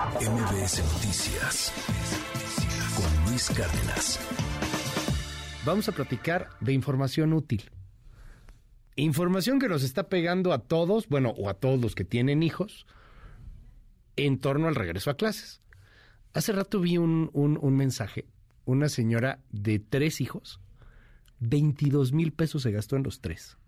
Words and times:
MBS 0.00 0.82
Noticias 0.94 1.72
con 2.96 3.30
Luis 3.30 3.50
Cárdenas. 3.50 4.18
Vamos 5.66 5.90
a 5.90 5.92
platicar 5.92 6.48
de 6.60 6.72
información 6.72 7.34
útil. 7.34 7.70
Información 8.96 9.58
que 9.58 9.68
nos 9.68 9.82
está 9.82 10.08
pegando 10.08 10.54
a 10.54 10.60
todos, 10.60 11.06
bueno, 11.08 11.34
o 11.36 11.50
a 11.50 11.54
todos 11.54 11.78
los 11.78 11.94
que 11.94 12.04
tienen 12.04 12.42
hijos, 12.42 12.86
en 14.16 14.40
torno 14.40 14.68
al 14.68 14.74
regreso 14.74 15.10
a 15.10 15.18
clases. 15.18 15.60
Hace 16.32 16.52
rato 16.52 16.80
vi 16.80 16.96
un, 16.96 17.28
un, 17.34 17.76
mensaje, 17.76 18.26
una 18.64 18.88
señora 18.88 19.40
de 19.50 19.80
tres 19.80 20.22
hijos, 20.22 20.60
22 21.40 22.14
mil 22.14 22.32
pesos 22.32 22.62
se 22.62 22.72
gastó 22.72 22.96
en 22.96 23.02
los 23.02 23.20
tres, 23.20 23.58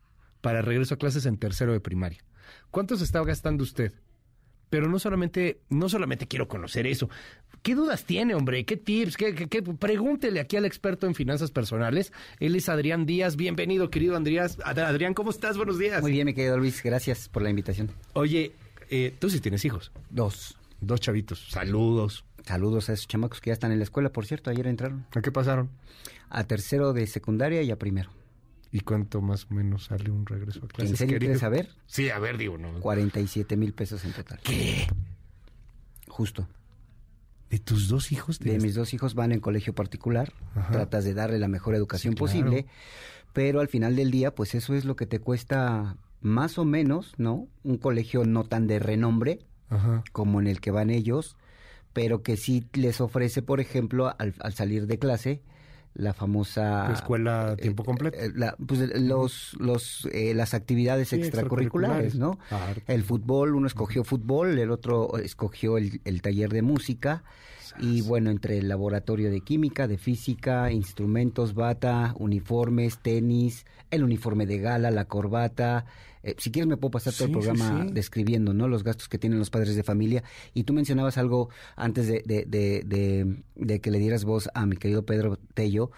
para 0.40 0.62
regreso 0.62 0.94
a 0.94 0.98
clases 0.98 1.26
en 1.26 1.36
tercero 1.36 1.74
de 1.74 1.80
primaria. 1.80 2.24
¿Cuánto 2.70 2.96
se 2.96 3.04
está 3.04 3.22
gastando 3.22 3.64
usted? 3.64 3.92
Pero 4.72 4.88
no 4.88 4.98
solamente, 4.98 5.60
no 5.68 5.90
solamente 5.90 6.26
quiero 6.26 6.48
conocer 6.48 6.86
eso. 6.86 7.10
¿Qué 7.60 7.74
dudas 7.74 8.06
tiene, 8.06 8.34
hombre? 8.34 8.64
¿Qué 8.64 8.78
tips? 8.78 9.18
¿Qué, 9.18 9.34
qué, 9.34 9.62
Pregúntele 9.62 10.40
aquí 10.40 10.56
al 10.56 10.64
experto 10.64 11.06
en 11.06 11.14
finanzas 11.14 11.50
personales. 11.50 12.10
Él 12.40 12.56
es 12.56 12.70
Adrián 12.70 13.04
Díaz. 13.04 13.36
Bienvenido, 13.36 13.90
querido 13.90 14.16
Andrías. 14.16 14.56
Adrián, 14.64 15.12
¿cómo 15.12 15.28
estás? 15.28 15.58
Buenos 15.58 15.78
días. 15.78 16.00
Muy 16.00 16.12
bien, 16.12 16.24
mi 16.24 16.32
querido 16.32 16.56
Luis. 16.56 16.82
Gracias 16.82 17.28
por 17.28 17.42
la 17.42 17.50
invitación. 17.50 17.90
Oye, 18.14 18.52
eh, 18.88 19.14
tú 19.18 19.28
sí 19.28 19.40
tienes 19.40 19.62
hijos. 19.66 19.92
Dos. 20.08 20.56
Dos 20.80 21.00
chavitos. 21.00 21.50
Saludos. 21.50 22.24
Saludos 22.42 22.88
a 22.88 22.94
esos 22.94 23.06
chamacos 23.06 23.42
que 23.42 23.50
ya 23.50 23.52
están 23.52 23.72
en 23.72 23.78
la 23.78 23.84
escuela, 23.84 24.08
por 24.10 24.24
cierto. 24.24 24.48
Ayer 24.48 24.66
entraron. 24.68 25.04
¿A 25.14 25.20
qué 25.20 25.30
pasaron? 25.30 25.68
A 26.30 26.44
tercero 26.44 26.94
de 26.94 27.06
secundaria 27.06 27.60
y 27.60 27.70
a 27.70 27.78
primero. 27.78 28.21
¿Y 28.72 28.80
cuánto 28.80 29.20
más 29.20 29.46
o 29.50 29.54
menos 29.54 29.84
sale 29.84 30.10
un 30.10 30.24
regreso 30.24 30.64
a 30.64 30.68
clases? 30.68 30.92
¿En 30.92 30.96
serio 30.96 31.18
quieres 31.18 31.40
saber? 31.40 31.68
Sí, 31.86 32.08
a 32.08 32.18
ver, 32.18 32.38
digo, 32.38 32.56
¿no? 32.56 32.80
47 32.80 33.56
mil 33.58 33.74
pesos 33.74 34.02
en 34.06 34.12
total. 34.12 34.40
¿Qué? 34.42 34.86
Justo. 36.08 36.48
¿De 37.50 37.58
tus 37.58 37.88
dos 37.88 38.12
hijos? 38.12 38.38
De 38.38 38.58
mis 38.58 38.74
dos 38.74 38.94
hijos 38.94 39.14
van 39.14 39.30
en 39.30 39.40
colegio 39.40 39.74
particular. 39.74 40.32
Tratas 40.70 41.04
de 41.04 41.12
darle 41.12 41.38
la 41.38 41.48
mejor 41.48 41.74
educación 41.74 42.14
posible. 42.14 42.64
Pero 43.34 43.60
al 43.60 43.68
final 43.68 43.94
del 43.94 44.10
día, 44.10 44.34
pues 44.34 44.54
eso 44.54 44.74
es 44.74 44.86
lo 44.86 44.96
que 44.96 45.04
te 45.04 45.18
cuesta 45.18 45.98
más 46.22 46.56
o 46.56 46.64
menos, 46.64 47.12
¿no? 47.18 47.48
Un 47.64 47.76
colegio 47.76 48.24
no 48.24 48.44
tan 48.44 48.66
de 48.66 48.78
renombre 48.78 49.40
como 50.12 50.40
en 50.40 50.46
el 50.46 50.60
que 50.62 50.70
van 50.70 50.88
ellos, 50.88 51.36
pero 51.92 52.22
que 52.22 52.38
sí 52.38 52.64
les 52.72 53.02
ofrece, 53.02 53.42
por 53.42 53.60
ejemplo, 53.60 54.14
al 54.18 54.54
salir 54.54 54.86
de 54.86 54.98
clase, 54.98 55.42
la 55.94 56.14
famosa 56.14 56.90
escuela 56.92 57.50
a 57.50 57.56
tiempo 57.56 57.84
completo. 57.84 58.16
eh, 58.18 58.32
pues 58.66 58.80
los 59.00 59.54
los 59.58 60.08
eh, 60.12 60.34
las 60.34 60.54
actividades 60.54 61.12
extracurriculares, 61.12 62.14
no 62.14 62.38
el 62.86 63.02
fútbol 63.02 63.54
uno 63.54 63.66
escogió 63.66 64.04
fútbol 64.04 64.58
el 64.58 64.70
otro 64.70 65.18
escogió 65.18 65.78
el, 65.78 66.00
el 66.04 66.22
taller 66.22 66.50
de 66.50 66.62
música 66.62 67.22
y 67.78 68.02
bueno, 68.02 68.30
entre 68.30 68.58
el 68.58 68.68
laboratorio 68.68 69.30
de 69.30 69.40
química, 69.40 69.86
de 69.88 69.98
física, 69.98 70.70
instrumentos, 70.70 71.54
bata, 71.54 72.14
uniformes, 72.18 72.98
tenis, 72.98 73.66
el 73.90 74.04
uniforme 74.04 74.46
de 74.46 74.58
gala, 74.58 74.90
la 74.90 75.04
corbata. 75.04 75.84
Eh, 76.22 76.34
si 76.38 76.50
quieres 76.50 76.68
me 76.68 76.76
puedo 76.76 76.92
pasar 76.92 77.12
todo 77.12 77.26
el 77.26 77.32
programa 77.32 77.84
describiendo 77.90 78.54
¿no? 78.54 78.68
los 78.68 78.84
gastos 78.84 79.08
que 79.08 79.18
tienen 79.18 79.38
los 79.38 79.50
padres 79.50 79.76
de 79.76 79.82
familia. 79.82 80.22
Y 80.54 80.64
tú 80.64 80.72
mencionabas 80.72 81.18
algo 81.18 81.50
antes 81.76 82.06
de, 82.06 82.22
de, 82.24 83.80
que 83.80 83.90
le 83.90 83.98
dieras 83.98 84.24
voz 84.24 84.48
a 84.54 84.66
mi 84.66 84.76
querido 84.76 85.04
Pedro 85.04 85.38
Tello. 85.54 85.90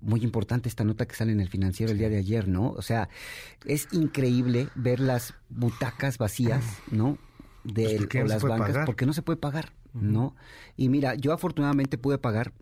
Muy 0.00 0.22
importante 0.22 0.68
esta 0.68 0.84
nota 0.84 1.06
que 1.06 1.14
sale 1.14 1.32
en 1.32 1.40
el 1.40 1.48
financiero 1.48 1.90
el 1.90 1.98
día 1.98 2.08
de 2.08 2.18
ayer, 2.18 2.48
¿no? 2.48 2.70
O 2.70 2.82
sea, 2.82 3.08
es 3.64 3.88
increíble 3.92 4.68
ver 4.74 5.00
las 5.00 5.34
butacas 5.48 6.18
vacías, 6.18 6.64
¿no? 6.90 7.18
De 7.64 8.06
pues 8.08 8.28
las 8.28 8.42
bancas, 8.42 8.86
porque 8.86 9.06
no 9.06 9.12
se 9.12 9.22
puede 9.22 9.38
pagar. 9.38 9.72
¿No? 10.00 10.34
Y 10.76 10.88
mira, 10.88 11.14
yo 11.14 11.32
afortunadamente 11.32 11.98
pude 11.98 12.18
pagar, 12.18 12.52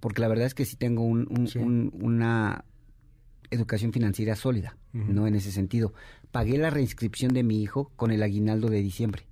porque 0.00 0.20
la 0.20 0.28
verdad 0.28 0.46
es 0.46 0.54
que 0.54 0.64
sí 0.64 0.76
tengo 0.76 1.02
una 1.02 2.64
educación 3.50 3.92
financiera 3.92 4.36
sólida, 4.36 4.76
¿no? 4.92 5.26
En 5.26 5.34
ese 5.34 5.52
sentido. 5.52 5.92
Pagué 6.30 6.58
la 6.58 6.70
reinscripción 6.70 7.32
de 7.32 7.42
mi 7.42 7.62
hijo 7.62 7.90
con 7.96 8.10
el 8.10 8.22
aguinaldo 8.22 8.68
de 8.68 8.80
diciembre, 8.80 9.26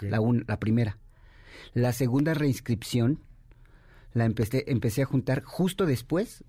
la, 0.00 0.20
la 0.46 0.58
primera. 0.58 0.98
La 1.74 1.92
segunda 1.92 2.34
reinscripción 2.34 3.20
la 4.14 4.24
empecé, 4.24 4.64
empecé 4.68 5.02
a 5.02 5.06
juntar 5.06 5.42
justo 5.42 5.86
después 5.86 6.44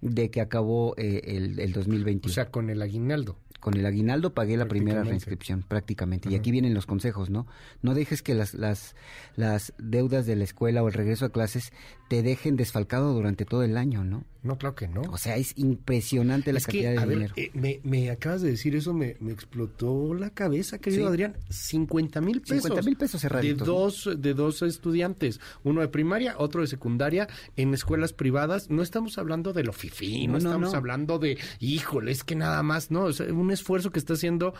de 0.00 0.30
que 0.30 0.40
acabó 0.40 0.94
eh, 0.96 1.20
el, 1.24 1.60
el 1.60 1.72
2021. 1.72 2.30
O 2.30 2.34
sea, 2.34 2.50
con 2.50 2.70
el 2.70 2.82
aguinaldo 2.82 3.38
con 3.62 3.76
el 3.76 3.86
aguinaldo 3.86 4.34
pagué 4.34 4.56
la 4.56 4.66
primera 4.66 5.04
reinscripción 5.04 5.62
prácticamente. 5.62 6.28
Y 6.28 6.34
aquí 6.34 6.50
vienen 6.50 6.74
los 6.74 6.84
consejos, 6.84 7.30
¿no? 7.30 7.46
No 7.80 7.94
dejes 7.94 8.20
que 8.20 8.34
las, 8.34 8.54
las, 8.54 8.96
las 9.36 9.72
deudas 9.78 10.26
de 10.26 10.34
la 10.34 10.42
escuela 10.42 10.82
o 10.82 10.88
el 10.88 10.94
regreso 10.94 11.26
a 11.26 11.28
clases 11.30 11.72
te 12.08 12.24
dejen 12.24 12.56
desfalcado 12.56 13.14
durante 13.14 13.44
todo 13.44 13.62
el 13.62 13.76
año, 13.76 14.02
¿no? 14.02 14.24
No, 14.42 14.58
claro 14.58 14.74
que 14.74 14.88
no. 14.88 15.02
O 15.02 15.18
sea, 15.18 15.36
es 15.36 15.56
impresionante 15.56 16.52
la 16.52 16.60
cantidad 16.60 17.00
de 17.00 17.06
dinero. 17.06 17.34
Eh, 17.36 17.50
me, 17.54 17.80
me, 17.84 18.10
acabas 18.10 18.42
de 18.42 18.50
decir 18.50 18.74
eso, 18.74 18.92
me, 18.92 19.16
me 19.20 19.30
explotó 19.30 20.14
la 20.14 20.30
cabeza, 20.30 20.78
querido 20.78 21.06
Adrián. 21.06 21.36
50 21.48 22.20
mil 22.20 22.40
pesos. 22.40 22.64
50 22.64 22.82
mil 22.82 22.96
pesos 22.96 23.22
De 23.22 23.54
dos, 23.54 24.10
de 24.16 24.34
dos 24.34 24.62
estudiantes, 24.62 25.40
uno 25.62 25.80
de 25.80 25.88
primaria, 25.88 26.34
otro 26.38 26.60
de 26.60 26.66
secundaria, 26.66 27.28
en 27.56 27.72
escuelas 27.72 28.12
privadas. 28.12 28.68
No 28.68 28.82
estamos 28.82 29.16
hablando 29.16 29.52
de 29.52 29.62
lo 29.62 29.72
fifí, 29.72 30.26
no, 30.26 30.38
estamos 30.38 30.74
hablando 30.74 31.20
de, 31.20 31.38
híjole, 31.60 32.10
es 32.10 32.24
que 32.24 32.34
nada 32.34 32.64
más, 32.64 32.90
no, 32.90 33.08
es 33.08 33.20
un 33.20 33.52
esfuerzo 33.52 33.92
que 33.92 34.00
está 34.00 34.14
haciendo 34.14 34.54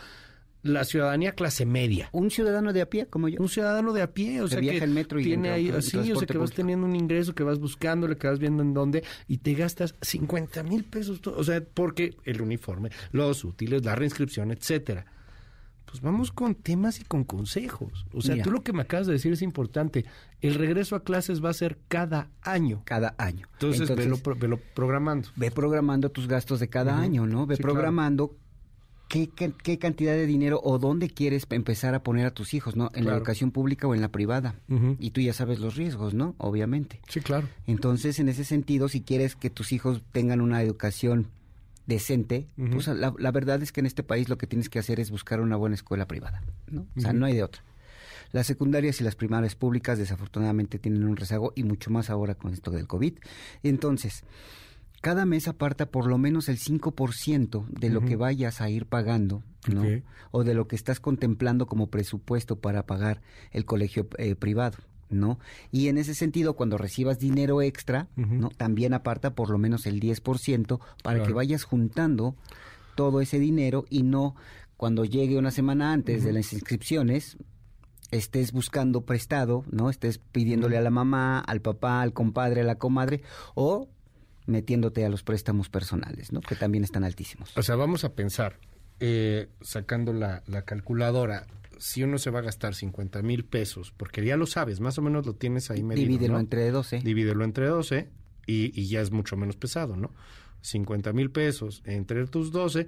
la 0.63 0.85
ciudadanía 0.85 1.33
clase 1.33 1.65
media. 1.65 2.09
Un 2.13 2.31
ciudadano 2.31 2.73
de 2.73 2.81
a 2.81 2.89
pie, 2.89 3.05
como 3.07 3.27
yo. 3.27 3.39
Un 3.39 3.49
ciudadano 3.49 3.93
de 3.93 4.01
a 4.01 4.11
pie, 4.11 4.41
o 4.41 4.47
sea, 4.47 4.59
que 4.61 4.77
el 4.77 4.91
metro 4.91 5.19
y 5.19 5.25
tiene 5.25 5.49
ahí, 5.49 5.69
así, 5.69 5.97
o 5.97 6.17
sea, 6.17 6.25
que 6.25 6.37
vas 6.37 6.53
teniendo 6.53 6.87
un 6.87 6.95
ingreso, 6.95 7.35
que 7.35 7.43
vas 7.43 7.59
buscándole, 7.59 8.17
que 8.17 8.27
vas 8.27 8.39
viendo 8.39 8.63
en 8.63 8.73
dónde, 8.73 9.03
y 9.27 9.37
te 9.37 9.53
gastas 9.53 9.95
50 10.01 10.63
mil 10.63 10.85
pesos, 10.85 11.21
o 11.27 11.43
sea, 11.43 11.61
porque 11.61 12.15
el 12.23 12.41
uniforme, 12.41 12.89
los 13.11 13.43
útiles, 13.43 13.83
la 13.85 13.95
reinscripción, 13.95 14.51
etcétera. 14.51 15.05
Pues 15.85 16.01
vamos 16.01 16.31
con 16.31 16.55
temas 16.55 16.99
y 16.99 17.03
con 17.03 17.23
consejos. 17.23 18.07
O 18.13 18.21
sea, 18.21 18.41
tú 18.41 18.49
lo 18.49 18.63
que 18.63 18.73
me 18.73 18.81
acabas 18.81 19.05
de 19.05 19.13
decir 19.13 19.31
es 19.31 19.43
importante. 19.43 20.05
El 20.41 20.55
regreso 20.55 20.95
a 20.95 21.03
clases 21.03 21.43
va 21.43 21.51
a 21.51 21.53
ser 21.53 21.77
cada 21.87 22.31
año. 22.41 22.81
Cada 22.83 23.13
año. 23.19 23.47
Entonces, 23.53 23.95
velo, 23.95 24.17
programando. 24.73 25.29
Ve 25.35 25.51
programando 25.51 26.09
tus 26.09 26.27
gastos 26.27 26.59
de 26.59 26.67
cada 26.67 26.97
año, 26.97 27.27
¿no? 27.27 27.45
Ve 27.45 27.57
programando 27.57 28.35
qué, 29.13 29.77
cantidad 29.77 30.13
de 30.13 30.25
dinero 30.25 30.59
o 30.63 30.79
dónde 30.79 31.09
quieres 31.09 31.45
empezar 31.49 31.93
a 31.93 32.01
poner 32.01 32.25
a 32.25 32.31
tus 32.31 32.53
hijos, 32.53 32.75
¿no? 32.75 32.89
En 32.93 33.05
la 33.05 33.13
educación 33.13 33.51
pública 33.51 33.87
o 33.87 33.93
en 33.93 34.01
la 34.01 34.09
privada. 34.09 34.55
Y 34.99 35.11
tú 35.11 35.21
ya 35.21 35.33
sabes 35.33 35.59
los 35.59 35.75
riesgos, 35.75 36.13
¿no? 36.13 36.35
Obviamente. 36.37 36.99
Sí, 37.07 37.21
claro. 37.21 37.47
Entonces, 37.67 38.19
en 38.19 38.29
ese 38.29 38.43
sentido, 38.43 38.89
si 38.89 39.01
quieres 39.01 39.35
que 39.35 39.49
tus 39.49 39.71
hijos 39.71 40.01
tengan 40.11 40.41
una 40.41 40.61
educación 40.61 41.27
decente, 41.85 42.47
pues 42.71 42.87
la, 42.87 43.13
la, 43.17 43.31
verdad 43.31 43.61
es 43.61 43.71
que 43.71 43.81
en 43.81 43.85
este 43.85 44.03
país 44.03 44.29
lo 44.29 44.37
que 44.37 44.47
tienes 44.47 44.69
que 44.69 44.79
hacer 44.79 44.99
es 44.99 45.11
buscar 45.11 45.41
una 45.41 45.57
buena 45.57 45.75
escuela 45.75 46.07
privada, 46.07 46.41
¿no? 46.67 46.87
O 46.95 47.01
sea, 47.01 47.13
no 47.13 47.25
hay 47.25 47.35
de 47.35 47.43
otra. 47.43 47.61
Las 48.31 48.47
secundarias 48.47 48.99
y 48.99 49.03
las 49.03 49.15
primarias 49.15 49.53
públicas 49.53 49.99
desafortunadamente 49.99 50.79
tienen 50.79 51.03
un 51.03 51.17
rezago 51.17 51.53
y 51.55 51.63
mucho 51.63 51.91
más 51.91 52.09
ahora 52.09 52.33
con 52.33 52.51
esto 52.51 52.71
del 52.71 52.87
COVID. 52.87 53.19
Entonces, 53.61 54.23
cada 55.03 55.25
mes 55.25 55.49
aparta 55.49 55.87
por 55.87 56.07
lo 56.07 56.17
menos 56.17 56.47
el 56.47 56.57
5% 56.57 57.67
de 57.67 57.89
lo 57.89 58.05
que 58.05 58.15
vayas 58.15 58.61
a 58.61 58.69
ir 58.69 58.85
pagando, 58.85 59.43
¿no? 59.67 59.83
O 60.31 60.45
de 60.45 60.53
lo 60.53 60.69
que 60.69 60.77
estás 60.77 61.01
contemplando 61.01 61.65
como 61.65 61.87
presupuesto 61.87 62.55
para 62.55 62.85
pagar 62.85 63.21
el 63.51 63.65
colegio 63.65 64.07
eh, 64.17 64.35
privado. 64.35 64.77
¿no? 65.09 65.39
Y 65.71 65.89
en 65.89 65.97
ese 65.97 66.15
sentido, 66.15 66.55
cuando 66.55 66.77
recibas 66.77 67.19
dinero 67.19 67.61
extra, 67.61 68.07
¿no? 68.15 68.49
También 68.49 68.93
aparta 68.93 69.35
por 69.35 69.49
lo 69.49 69.57
menos 69.57 69.85
el 69.87 69.99
10% 69.99 70.79
para 71.03 71.21
que 71.21 71.33
vayas 71.33 71.65
juntando 71.65 72.37
todo 72.95 73.19
ese 73.19 73.39
dinero 73.39 73.83
y 73.89 74.03
no 74.03 74.35
cuando 74.77 75.03
llegue 75.03 75.37
una 75.37 75.51
semana 75.51 75.91
antes 75.91 76.23
de 76.23 76.31
las 76.31 76.53
inscripciones 76.53 77.37
estés 78.09 78.53
buscando 78.53 79.01
prestado, 79.01 79.65
¿no? 79.69 79.89
Estés 79.89 80.17
pidiéndole 80.17 80.77
a 80.77 80.81
la 80.81 80.91
mamá, 80.91 81.39
al 81.39 81.59
papá, 81.59 82.01
al 82.01 82.13
compadre, 82.13 82.61
a 82.61 82.63
la 82.63 82.75
comadre 82.75 83.21
o 83.53 83.89
metiéndote 84.45 85.05
a 85.05 85.09
los 85.09 85.23
préstamos 85.23 85.69
personales, 85.69 86.31
¿no? 86.31 86.41
Que 86.41 86.55
también 86.55 86.83
están 86.83 87.03
altísimos. 87.03 87.55
O 87.57 87.63
sea, 87.63 87.75
vamos 87.75 88.03
a 88.03 88.13
pensar, 88.13 88.57
eh, 88.99 89.49
sacando 89.61 90.13
la, 90.13 90.41
calculadora, 90.65 91.47
si 91.77 92.03
uno 92.03 92.17
se 92.17 92.29
va 92.29 92.39
a 92.39 92.43
gastar 92.43 92.75
50 92.75 93.21
mil 93.21 93.45
pesos, 93.45 93.91
porque 93.95 94.23
ya 94.23 94.37
lo 94.37 94.45
sabes, 94.45 94.79
más 94.79 94.97
o 94.97 95.01
menos 95.01 95.25
lo 95.25 95.33
tienes 95.33 95.71
ahí 95.71 95.83
medido, 95.83 96.07
Divídelo 96.07 96.39
entre 96.39 96.69
12. 96.71 96.99
Divídelo 96.99 97.43
entre 97.43 97.67
12 97.67 98.09
y, 98.45 98.79
y 98.79 98.87
ya 98.87 99.01
es 99.01 99.11
mucho 99.11 99.35
menos 99.35 99.57
pesado, 99.57 99.95
¿no? 99.95 100.11
50 100.61 101.11
mil 101.13 101.29
pesos 101.29 101.81
entre 101.85 102.25
tus 102.27 102.51
12, 102.51 102.87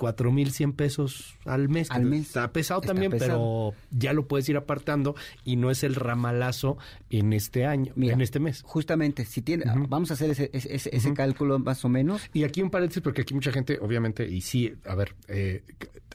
4.100 0.00 0.74
pesos 0.74 1.36
al 1.44 1.68
mes. 1.68 1.90
Al 1.90 2.06
mes. 2.06 2.28
Está 2.28 2.50
pesado 2.52 2.80
también, 2.80 3.12
pero 3.18 3.74
ya 3.90 4.14
lo 4.14 4.26
puedes 4.26 4.48
ir 4.48 4.56
apartando 4.56 5.14
y 5.44 5.56
no 5.56 5.70
es 5.70 5.84
el 5.84 5.94
ramalazo 5.94 6.78
en 7.10 7.34
este 7.34 7.66
año, 7.66 7.92
en 7.96 8.20
este 8.22 8.40
mes. 8.40 8.62
Justamente, 8.62 9.26
si 9.26 9.42
tiene, 9.42 9.64
vamos 9.88 10.10
a 10.10 10.14
hacer 10.14 10.30
ese, 10.30 10.50
ese, 10.52 11.14
cálculo 11.14 11.58
más 11.58 11.84
o 11.84 11.88
menos. 11.90 12.22
Y 12.32 12.44
aquí 12.44 12.62
un 12.62 12.70
paréntesis, 12.70 13.02
porque 13.02 13.22
aquí 13.22 13.34
mucha 13.34 13.52
gente, 13.52 13.78
obviamente, 13.80 14.26
y 14.26 14.40
sí, 14.40 14.72
a 14.86 14.94
ver, 14.94 15.14
eh, 15.28 15.62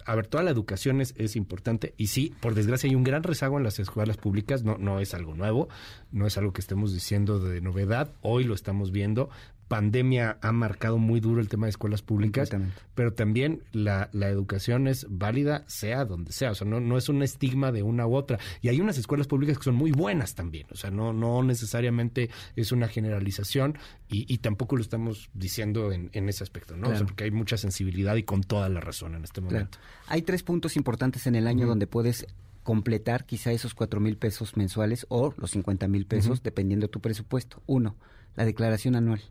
a 0.05 0.15
ver, 0.15 0.27
toda 0.27 0.43
la 0.43 0.51
educación 0.51 1.01
es, 1.01 1.13
es, 1.17 1.35
importante 1.35 1.93
y 1.97 2.07
sí, 2.07 2.33
por 2.39 2.53
desgracia 2.53 2.87
hay 2.89 2.95
un 2.95 3.03
gran 3.03 3.23
rezago 3.23 3.57
en 3.57 3.63
las 3.63 3.79
escuelas 3.79 4.17
públicas, 4.17 4.63
no, 4.63 4.77
no 4.77 4.99
es 4.99 5.13
algo 5.13 5.35
nuevo, 5.35 5.67
no 6.11 6.27
es 6.27 6.37
algo 6.37 6.53
que 6.53 6.61
estemos 6.61 6.93
diciendo 6.93 7.39
de 7.39 7.59
novedad, 7.59 8.13
hoy 8.21 8.43
lo 8.43 8.53
estamos 8.53 8.91
viendo, 8.91 9.29
pandemia 9.67 10.37
ha 10.41 10.51
marcado 10.51 10.97
muy 10.97 11.19
duro 11.19 11.41
el 11.41 11.49
tema 11.49 11.65
de 11.65 11.71
escuelas 11.71 12.01
públicas, 12.01 12.49
pero 12.93 13.13
también 13.13 13.63
la, 13.71 14.09
la, 14.13 14.29
educación 14.29 14.87
es 14.87 15.07
válida 15.09 15.63
sea 15.67 16.05
donde 16.05 16.31
sea, 16.31 16.51
o 16.51 16.55
sea, 16.55 16.67
no, 16.67 16.79
no 16.79 16.97
es 16.97 17.09
un 17.09 17.23
estigma 17.23 17.71
de 17.71 17.83
una 17.83 18.05
u 18.05 18.15
otra. 18.15 18.39
Y 18.61 18.69
hay 18.69 18.79
unas 18.79 18.97
escuelas 18.97 19.27
públicas 19.27 19.57
que 19.57 19.63
son 19.63 19.75
muy 19.75 19.91
buenas 19.91 20.35
también, 20.35 20.67
o 20.71 20.75
sea, 20.75 20.91
no, 20.91 21.13
no 21.13 21.41
necesariamente 21.43 22.29
es 22.55 22.71
una 22.71 22.87
generalización 22.87 23.77
y, 24.07 24.31
y 24.31 24.37
tampoco 24.37 24.75
lo 24.75 24.81
estamos 24.81 25.29
diciendo 25.33 25.91
en, 25.91 26.09
en 26.13 26.29
ese 26.29 26.43
aspecto, 26.43 26.77
¿no? 26.77 26.89
O 26.89 26.95
sea, 26.95 27.05
porque 27.05 27.23
hay 27.23 27.31
mucha 27.31 27.57
sensibilidad 27.57 28.15
y 28.15 28.23
con 28.23 28.41
toda 28.41 28.69
la 28.69 28.81
razón 28.81 29.15
en 29.15 29.23
este 29.23 29.41
momento. 29.41 29.79
Hay 30.07 30.21
tres 30.21 30.43
puntos 30.43 30.75
importantes 30.75 31.25
en 31.27 31.35
el 31.35 31.47
año 31.47 31.65
donde 31.67 31.87
puedes 31.87 32.27
completar 32.63 33.25
quizá 33.25 33.51
esos 33.51 33.75
cuatro 33.75 33.99
mil 33.99 34.17
pesos 34.17 34.57
mensuales 34.57 35.05
o 35.09 35.33
los 35.37 35.51
cincuenta 35.51 35.87
mil 35.87 36.05
pesos, 36.05 36.41
dependiendo 36.43 36.85
de 36.85 36.91
tu 36.91 36.99
presupuesto. 36.99 37.61
Uno, 37.67 37.95
la 38.35 38.45
declaración 38.45 38.95
anual. 38.95 39.21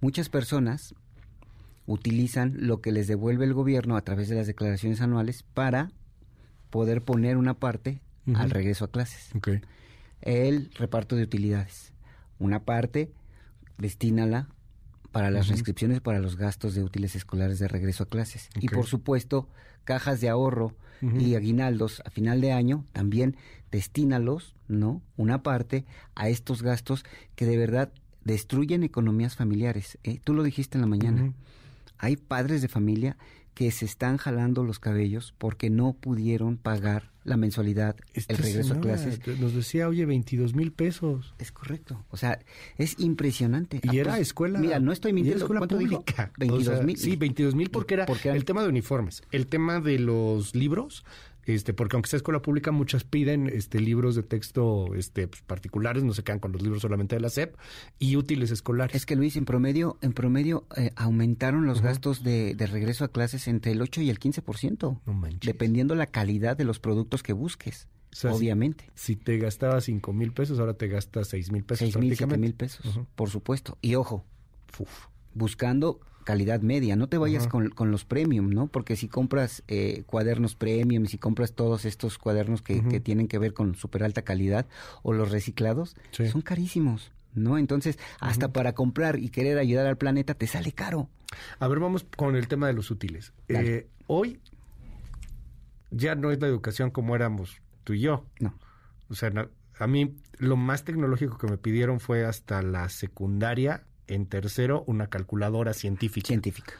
Muchas 0.00 0.28
personas 0.28 0.94
utilizan 1.86 2.54
lo 2.56 2.80
que 2.80 2.92
les 2.92 3.06
devuelve 3.06 3.44
el 3.44 3.52
gobierno 3.52 3.96
a 3.96 4.02
través 4.02 4.28
de 4.28 4.36
las 4.36 4.46
declaraciones 4.46 5.00
anuales 5.00 5.42
para 5.42 5.92
poder 6.70 7.02
poner 7.02 7.36
una 7.36 7.54
parte 7.54 8.00
al 8.34 8.50
regreso 8.50 8.86
a 8.86 8.90
clases. 8.90 9.30
El 10.22 10.70
reparto 10.74 11.16
de 11.16 11.22
utilidades. 11.22 11.92
Una 12.38 12.64
parte, 12.64 13.12
destínala 13.78 14.48
para 15.12 15.30
las 15.30 15.48
inscripciones 15.48 16.00
para 16.00 16.18
los 16.18 16.36
gastos 16.36 16.74
de 16.74 16.82
útiles 16.82 17.14
escolares 17.14 17.60
de 17.60 17.68
regreso 17.68 18.02
a 18.02 18.08
clases. 18.08 18.48
Y 18.58 18.68
por 18.68 18.86
supuesto, 18.86 19.48
cajas 19.84 20.20
de 20.20 20.28
ahorro 20.28 20.74
y 21.00 21.34
aguinaldos 21.34 22.02
a 22.04 22.10
final 22.10 22.40
de 22.40 22.52
año, 22.52 22.86
también 22.92 23.36
destínalos, 23.70 24.56
¿no? 24.68 25.02
Una 25.16 25.42
parte 25.42 25.84
a 26.14 26.28
estos 26.28 26.62
gastos 26.62 27.04
que 27.36 27.44
de 27.44 27.56
verdad 27.56 27.92
destruyen 28.24 28.82
economías 28.82 29.36
familiares. 29.36 29.98
¿eh? 30.04 30.20
Tú 30.22 30.34
lo 30.34 30.42
dijiste 30.42 30.78
en 30.78 30.82
la 30.82 30.86
mañana. 30.88 31.32
Hay 31.98 32.16
padres 32.16 32.62
de 32.62 32.68
familia 32.68 33.16
que 33.54 33.70
se 33.70 33.84
están 33.84 34.16
jalando 34.16 34.64
los 34.64 34.80
cabellos 34.80 35.32
porque 35.38 35.70
no 35.70 35.92
pudieron 35.92 36.56
pagar 36.56 37.12
la 37.22 37.36
mensualidad, 37.36 37.96
el 38.12 38.36
regreso 38.36 38.74
a 38.74 38.80
clases. 38.80 39.20
Nos 39.38 39.54
decía, 39.54 39.88
oye, 39.88 40.04
22 40.04 40.54
mil 40.54 40.72
pesos. 40.72 41.34
Es 41.38 41.52
correcto. 41.52 42.04
O 42.10 42.16
sea, 42.16 42.40
es 42.76 42.98
impresionante. 42.98 43.80
Y 43.82 43.98
era 43.98 44.18
escuela. 44.18 44.58
Mira, 44.58 44.80
no 44.80 44.92
estoy 44.92 45.12
mintiendo. 45.12 45.44
Escuela 45.44 45.60
¿Cuánto 45.60 45.78
pública. 45.78 46.32
22 46.38 46.84
mil. 46.84 46.96
sí, 46.98 47.16
22 47.16 47.54
mil 47.54 47.70
porque 47.70 47.94
era 47.94 48.06
el 48.34 48.44
tema 48.44 48.62
de 48.62 48.68
uniformes. 48.68 49.22
El 49.30 49.46
tema 49.46 49.80
de 49.80 49.98
los 50.00 50.54
libros 50.54 51.04
este, 51.46 51.74
porque 51.74 51.96
aunque 51.96 52.10
sea 52.10 52.16
escuela 52.18 52.42
pública, 52.42 52.70
muchas 52.70 53.04
piden 53.04 53.48
este, 53.48 53.80
libros 53.80 54.14
de 54.14 54.22
texto 54.22 54.94
este, 54.94 55.28
pues, 55.28 55.42
particulares, 55.42 56.04
no 56.04 56.12
se 56.14 56.22
quedan 56.22 56.38
con 56.38 56.52
los 56.52 56.62
libros 56.62 56.82
solamente 56.82 57.16
de 57.16 57.20
la 57.20 57.30
SEP, 57.30 57.56
y 57.98 58.16
útiles 58.16 58.50
escolares. 58.50 58.94
Es 58.94 59.06
que 59.06 59.16
Luis, 59.16 59.36
en 59.36 59.44
promedio, 59.44 59.98
en 60.00 60.12
promedio 60.12 60.66
eh, 60.76 60.90
aumentaron 60.96 61.66
los 61.66 61.80
gastos 61.82 62.22
de, 62.22 62.56
regreso 62.64 63.04
a 63.04 63.08
clases 63.08 63.46
entre 63.46 63.72
el 63.72 63.82
8 63.82 64.00
y 64.02 64.10
el 64.10 64.18
15%, 64.18 65.00
no 65.04 65.28
dependiendo 65.40 65.94
la 65.94 66.06
calidad 66.06 66.56
de 66.56 66.64
los 66.64 66.80
productos 66.80 67.22
que 67.22 67.32
busques. 67.32 67.88
obviamente. 68.24 68.90
Si, 68.94 69.16
te 69.16 69.38
gastabas 69.38 69.84
5 69.84 70.12
mil 70.12 70.32
pesos, 70.32 70.58
ahora 70.58 70.74
te 70.74 70.88
gastas 70.88 71.28
6 71.28 71.52
mil 71.52 71.64
pesos. 71.64 71.80
6 71.80 71.98
mil, 71.98 72.16
7 72.16 72.38
mil 72.38 72.54
pesos, 72.54 73.00
por 73.14 73.30
supuesto. 73.30 73.78
Y 73.82 73.94
ojo, 73.96 74.24
buscando 75.34 76.00
calidad 76.24 76.60
media, 76.60 76.96
no 76.96 77.08
te 77.08 77.18
vayas 77.18 77.46
con, 77.46 77.70
con, 77.70 77.90
los 77.90 78.04
premium, 78.04 78.50
¿no? 78.50 78.66
Porque 78.66 78.96
si 78.96 79.08
compras 79.08 79.62
eh, 79.68 80.02
cuadernos 80.06 80.54
premium, 80.54 81.06
si 81.06 81.18
compras 81.18 81.52
todos 81.52 81.84
estos 81.84 82.18
cuadernos 82.18 82.62
que, 82.62 82.82
que, 82.82 83.00
tienen 83.00 83.28
que 83.28 83.38
ver 83.38 83.54
con 83.54 83.74
super 83.74 84.02
alta 84.02 84.22
calidad 84.22 84.66
o 85.02 85.12
los 85.12 85.30
reciclados, 85.30 85.96
son 86.10 86.40
carísimos, 86.40 87.12
¿no? 87.34 87.58
Entonces, 87.58 87.98
hasta 88.20 88.52
para 88.52 88.74
comprar 88.74 89.18
y 89.18 89.28
querer 89.28 89.58
ayudar 89.58 89.86
al 89.86 89.96
planeta 89.96 90.34
te 90.34 90.46
sale 90.46 90.72
caro. 90.72 91.08
A 91.58 91.68
ver, 91.68 91.78
vamos 91.80 92.06
con 92.16 92.36
el 92.36 92.48
tema 92.48 92.66
de 92.66 92.72
los 92.72 92.90
útiles. 92.90 93.32
Eh, 93.48 93.86
hoy 94.06 94.40
ya 95.90 96.14
no 96.14 96.30
es 96.30 96.40
la 96.40 96.46
educación 96.46 96.90
como 96.90 97.14
éramos 97.14 97.60
tú 97.84 97.92
y 97.92 98.00
yo. 98.00 98.24
No. 98.40 98.54
O 99.08 99.14
sea, 99.14 99.32
a 99.78 99.86
mí 99.86 100.16
lo 100.38 100.56
más 100.56 100.84
tecnológico 100.84 101.38
que 101.38 101.46
me 101.46 101.58
pidieron 101.58 102.00
fue 102.00 102.24
hasta 102.24 102.62
la 102.62 102.88
secundaria 102.88 103.84
en 104.06 104.26
tercero, 104.26 104.84
una 104.86 105.08
calculadora 105.08 105.72
científica. 105.74 106.28
Científica. 106.28 106.74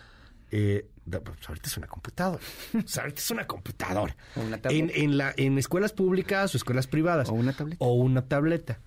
Eh, 0.50 0.88
pues 1.05 1.49
ahorita 1.49 1.69
es 1.69 1.76
una 1.76 1.87
computadora. 1.87 2.43
ahorita 2.73 3.21
es 3.21 3.31
una 3.31 3.47
computadora. 3.47 4.17
en, 4.65 4.91
en, 4.94 5.19
la, 5.19 5.35
en 5.37 5.59
escuelas 5.59 5.93
públicas 5.93 6.55
o 6.55 6.56
escuelas 6.56 6.87
privadas. 6.87 7.29
O 7.29 7.32
una 7.32 7.53
tableta. 7.53 7.85
O 7.85 7.94
una 7.94 8.23
tableta. 8.26 8.81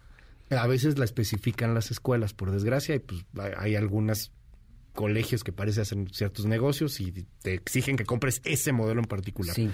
A 0.50 0.66
veces 0.68 0.98
la 0.98 1.06
especifican 1.06 1.74
las 1.74 1.92
escuelas, 1.92 2.34
por 2.34 2.51
desgracia, 2.51 2.95
y 2.95 3.00
pues 3.00 3.25
hay 3.57 3.75
algunos 3.75 4.31
colegios 4.94 5.44
que 5.44 5.51
parece 5.51 5.81
hacen 5.81 6.10
ciertos 6.12 6.45
negocios 6.45 7.00
y 7.01 7.12
te 7.42 7.54
exigen 7.54 7.98
que 7.98 8.06
compres 8.06 8.42
ese 8.45 8.72
modelo 8.72 9.01
en 9.01 9.07
particular. 9.07 9.54
Sí. 9.54 9.69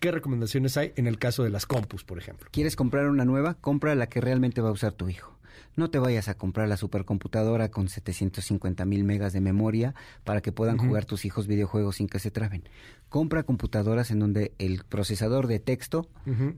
¿Qué 0.00 0.10
recomendaciones 0.10 0.76
hay 0.76 0.92
en 0.96 1.06
el 1.06 1.18
caso 1.18 1.44
de 1.44 1.50
las 1.50 1.66
compus, 1.66 2.02
por 2.02 2.18
ejemplo? 2.18 2.48
¿Quieres 2.50 2.74
comprar 2.74 3.06
una 3.08 3.24
nueva? 3.24 3.54
Compra 3.54 3.94
la 3.94 4.08
que 4.08 4.20
realmente 4.20 4.60
va 4.60 4.70
a 4.70 4.72
usar 4.72 4.94
tu 4.94 5.08
hijo. 5.08 5.38
No 5.74 5.90
te 5.90 5.98
vayas 5.98 6.28
a 6.28 6.34
comprar 6.34 6.68
la 6.68 6.76
supercomputadora 6.76 7.70
con 7.70 7.88
750 7.88 8.84
mil 8.84 9.04
megas 9.04 9.32
de 9.32 9.40
memoria 9.40 9.94
para 10.24 10.42
que 10.42 10.52
puedan 10.52 10.76
jugar 10.76 11.06
tus 11.06 11.24
hijos 11.24 11.46
videojuegos 11.46 11.96
sin 11.96 12.08
que 12.08 12.18
se 12.18 12.30
traben. 12.30 12.64
Compra 13.08 13.42
computadoras 13.42 14.10
en 14.10 14.18
donde 14.18 14.52
el 14.58 14.84
procesador 14.84 15.46
de 15.46 15.60
texto, 15.60 16.08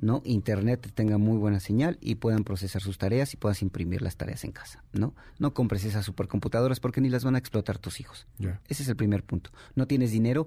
¿no? 0.00 0.22
Internet 0.24 0.92
tenga 0.94 1.18
muy 1.18 1.36
buena 1.36 1.60
señal 1.60 1.98
y 2.00 2.16
puedan 2.16 2.44
procesar 2.44 2.80
sus 2.80 2.98
tareas 2.98 3.34
y 3.34 3.36
puedas 3.36 3.62
imprimir 3.62 4.02
las 4.02 4.16
tareas 4.16 4.44
en 4.44 4.52
casa, 4.52 4.82
¿no? 4.92 5.14
No 5.38 5.52
compres 5.52 5.84
esas 5.84 6.04
supercomputadoras 6.04 6.78
porque 6.80 7.00
ni 7.00 7.08
las 7.08 7.24
van 7.24 7.34
a 7.34 7.38
explotar 7.38 7.78
tus 7.78 8.00
hijos. 8.00 8.26
Ese 8.68 8.82
es 8.84 8.88
el 8.88 8.96
primer 8.96 9.24
punto. 9.24 9.50
No 9.74 9.86
tienes 9.86 10.12
dinero. 10.12 10.46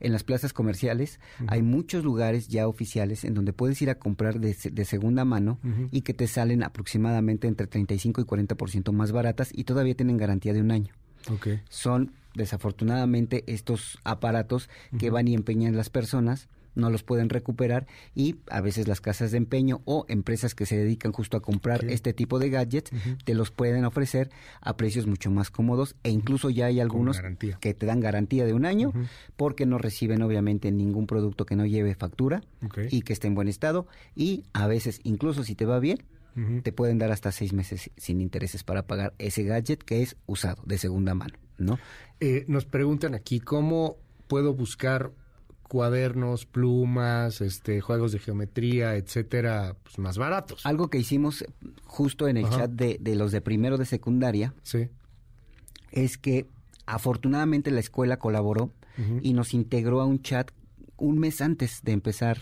En 0.00 0.12
las 0.12 0.22
plazas 0.22 0.52
comerciales 0.52 1.18
hay 1.48 1.62
muchos 1.62 2.04
lugares 2.04 2.48
ya 2.48 2.68
oficiales 2.68 3.24
en 3.24 3.34
donde 3.34 3.52
puedes 3.52 3.80
ir 3.82 3.90
a 3.90 3.96
comprar 3.96 4.38
de, 4.40 4.56
de 4.70 4.84
segunda 4.84 5.24
mano 5.24 5.58
y 5.90 6.02
que 6.02 6.14
te 6.14 6.26
salen 6.28 6.62
aproximadamente 6.62 7.48
entre 7.48 7.66
35 7.66 8.07
y 8.20 8.24
40% 8.24 8.92
más 8.92 9.12
baratas 9.12 9.50
y 9.52 9.64
todavía 9.64 9.94
tienen 9.94 10.16
garantía 10.16 10.52
de 10.52 10.60
un 10.60 10.70
año. 10.70 10.94
Son 11.68 12.12
desafortunadamente 12.34 13.44
estos 13.46 13.98
aparatos 14.04 14.68
que 14.98 15.10
van 15.10 15.28
y 15.28 15.34
empeñan 15.34 15.76
las 15.76 15.90
personas 15.90 16.48
no 16.78 16.90
los 16.90 17.02
pueden 17.02 17.28
recuperar 17.28 17.86
y 18.14 18.36
a 18.48 18.60
veces 18.60 18.88
las 18.88 19.00
casas 19.00 19.32
de 19.32 19.38
empeño 19.38 19.82
o 19.84 20.06
empresas 20.08 20.54
que 20.54 20.64
se 20.64 20.76
dedican 20.76 21.12
justo 21.12 21.36
a 21.36 21.40
comprar 21.40 21.84
este 21.86 22.14
tipo 22.14 22.38
de 22.38 22.50
gadgets 22.50 22.92
te 23.24 23.34
los 23.34 23.50
pueden 23.50 23.84
ofrecer 23.84 24.30
a 24.60 24.76
precios 24.76 25.06
mucho 25.06 25.30
más 25.30 25.50
cómodos 25.50 25.96
e 26.04 26.10
incluso 26.10 26.48
ya 26.50 26.66
hay 26.66 26.80
algunos 26.80 27.20
que 27.60 27.74
te 27.74 27.86
dan 27.86 28.00
garantía 28.00 28.46
de 28.46 28.54
un 28.54 28.64
año 28.64 28.92
porque 29.36 29.66
no 29.66 29.78
reciben 29.78 30.22
obviamente 30.22 30.70
ningún 30.70 31.06
producto 31.06 31.44
que 31.44 31.56
no 31.56 31.66
lleve 31.66 31.94
factura 31.94 32.42
y 32.90 33.02
que 33.02 33.12
esté 33.12 33.26
en 33.26 33.34
buen 33.34 33.48
estado 33.48 33.86
y 34.14 34.44
a 34.52 34.66
veces 34.66 35.00
incluso 35.02 35.42
si 35.42 35.54
te 35.54 35.66
va 35.66 35.80
bien 35.80 35.98
te 36.62 36.72
pueden 36.72 36.98
dar 36.98 37.10
hasta 37.10 37.32
seis 37.32 37.52
meses 37.52 37.90
sin 37.96 38.20
intereses 38.20 38.62
para 38.62 38.86
pagar 38.86 39.14
ese 39.18 39.44
gadget 39.44 39.82
que 39.82 40.02
es 40.02 40.16
usado 40.26 40.62
de 40.66 40.78
segunda 40.78 41.14
mano, 41.14 41.34
¿no? 41.56 41.78
Eh, 42.20 42.44
nos 42.48 42.64
preguntan 42.64 43.14
aquí 43.14 43.40
cómo 43.40 43.96
puedo 44.28 44.54
buscar 44.54 45.12
cuadernos, 45.68 46.46
plumas, 46.46 47.40
este, 47.40 47.80
juegos 47.80 48.12
de 48.12 48.18
geometría, 48.18 48.96
etcétera, 48.96 49.76
pues 49.82 49.98
más 49.98 50.16
baratos. 50.16 50.64
Algo 50.64 50.88
que 50.88 50.98
hicimos 50.98 51.44
justo 51.84 52.26
en 52.26 52.38
el 52.38 52.48
chat 52.48 52.70
de, 52.70 52.98
de, 53.00 53.14
los 53.14 53.32
de 53.32 53.40
primero 53.40 53.76
de 53.76 53.84
secundaria 53.84 54.54
sí. 54.62 54.88
es 55.92 56.16
que 56.16 56.46
afortunadamente 56.86 57.70
la 57.70 57.80
escuela 57.80 58.18
colaboró 58.18 58.72
y 59.22 59.32
nos 59.32 59.54
integró 59.54 60.00
a 60.00 60.06
un 60.06 60.22
chat 60.22 60.50
un 60.96 61.20
mes 61.20 61.40
antes 61.40 61.82
de 61.84 61.92
empezar 61.92 62.38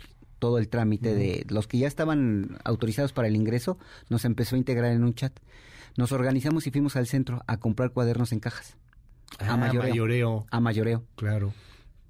todo 0.47 0.59
el 0.59 0.69
trámite 0.69 1.13
de 1.13 1.45
los 1.49 1.67
que 1.67 1.77
ya 1.79 1.89
estaban 1.89 2.59
autorizados 2.63 3.13
para 3.13 3.27
el 3.27 3.35
ingreso, 3.35 3.79
nos 4.09 4.25
empezó 4.25 4.55
a 4.55 4.59
integrar 4.59 4.93
en 4.93 5.03
un 5.03 5.13
chat. 5.13 5.33
Nos 5.97 6.13
organizamos 6.13 6.69
y 6.69 6.71
fuimos 6.71 6.95
al 6.95 7.09
centro 7.09 7.43
a 7.49 7.57
comprar 7.57 7.91
cuadernos 7.91 8.31
en 8.31 8.39
cajas. 8.39 8.77
a 9.41 9.55
ah, 9.55 9.57
mayoreo. 9.57 10.47
A 10.49 10.61
mayoreo. 10.61 11.03
Claro. 11.17 11.53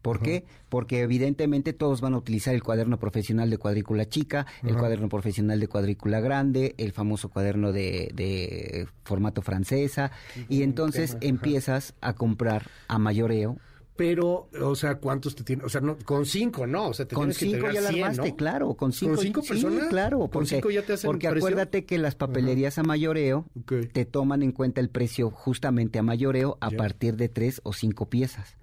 ¿Por 0.02 0.20
qué? 0.20 0.44
Porque 0.68 1.00
evidentemente 1.00 1.72
todos 1.72 2.02
van 2.02 2.12
a 2.12 2.18
utilizar 2.18 2.54
el 2.54 2.62
cuaderno 2.62 2.98
profesional 2.98 3.48
de 3.48 3.56
cuadrícula 3.56 4.06
chica, 4.06 4.46
el 4.62 4.76
cuaderno 4.76 5.08
profesional 5.08 5.58
de 5.58 5.66
cuadrícula 5.66 6.20
grande, 6.20 6.74
el 6.76 6.92
famoso 6.92 7.30
cuaderno 7.30 7.72
de, 7.72 8.10
de 8.14 8.86
formato 9.02 9.40
francesa, 9.40 10.12
y 10.50 10.62
entonces 10.62 11.16
empiezas 11.22 11.94
a 12.02 12.12
comprar 12.12 12.68
a 12.86 12.98
mayoreo 12.98 13.56
pero, 13.96 14.48
o 14.60 14.74
sea, 14.74 14.96
¿cuántos 14.96 15.34
te 15.34 15.42
tienen? 15.42 15.64
O 15.64 15.68
sea, 15.68 15.80
no, 15.80 15.96
con 16.04 16.26
cinco, 16.26 16.66
¿no? 16.66 16.88
O 16.88 16.94
sea, 16.94 17.06
te 17.06 17.14
con 17.14 17.30
tienes 17.30 17.38
cinco 17.38 17.68
que 17.68 17.74
ya 17.74 17.80
la 17.80 17.88
armaste, 17.88 18.36
claro. 18.36 18.74
Con 18.74 18.92
cinco, 18.92 19.14
¿Con 19.14 19.24
cinco 19.24 19.42
personas? 19.42 19.84
Sí, 19.84 19.88
claro. 19.88 20.18
Porque, 20.18 20.32
con 20.32 20.46
cinco 20.46 20.70
ya 20.70 20.82
te 20.82 20.92
hacen 20.92 21.08
Porque 21.08 21.28
acuérdate 21.28 21.84
que 21.84 21.98
las 21.98 22.14
papelerías 22.14 22.78
a 22.78 22.82
mayoreo 22.82 23.46
te 23.92 24.04
toman 24.04 24.42
en 24.42 24.52
cuenta 24.52 24.80
el 24.80 24.90
precio 24.90 25.30
justamente 25.30 25.98
a 25.98 26.02
mayoreo 26.02 26.58
a 26.60 26.70
partir 26.70 27.16
de 27.16 27.28
tres 27.28 27.60
o 27.64 27.72
cinco 27.72 28.08
piezas. 28.08 28.56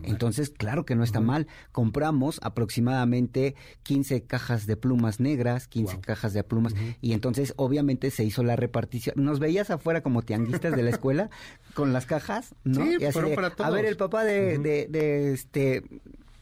No. 0.00 0.08
Entonces, 0.08 0.50
claro 0.50 0.84
que 0.84 0.94
no 0.94 1.04
está 1.04 1.20
mal. 1.20 1.46
Compramos 1.72 2.38
aproximadamente 2.42 3.54
15 3.82 4.22
cajas 4.24 4.66
de 4.66 4.76
plumas 4.76 5.20
negras, 5.20 5.68
15 5.68 6.00
cajas 6.00 6.32
de 6.32 6.44
plumas, 6.44 6.74
y 7.00 7.12
entonces 7.12 7.54
obviamente 7.56 8.10
se 8.10 8.24
hizo 8.24 8.42
la 8.42 8.56
repartición. 8.56 9.14
Nos 9.16 9.38
veías 9.38 9.70
afuera 9.70 10.02
como 10.02 10.22
tianguistas 10.22 10.76
de 10.76 10.82
la 10.82 10.90
escuela 10.90 11.30
con 11.74 11.92
las 11.92 12.06
cajas, 12.06 12.54
¿no? 12.64 12.84
Sí, 12.84 12.96
Y 13.00 13.04
así 13.04 13.12
fueron 13.12 13.30
de, 13.30 13.36
para 13.36 13.46
A 13.48 13.70
ver, 13.70 13.80
todos. 13.80 13.90
el 13.90 13.96
papá 13.96 14.24
de, 14.24 14.58
de, 14.58 14.86
de 14.88 15.32
este 15.32 15.82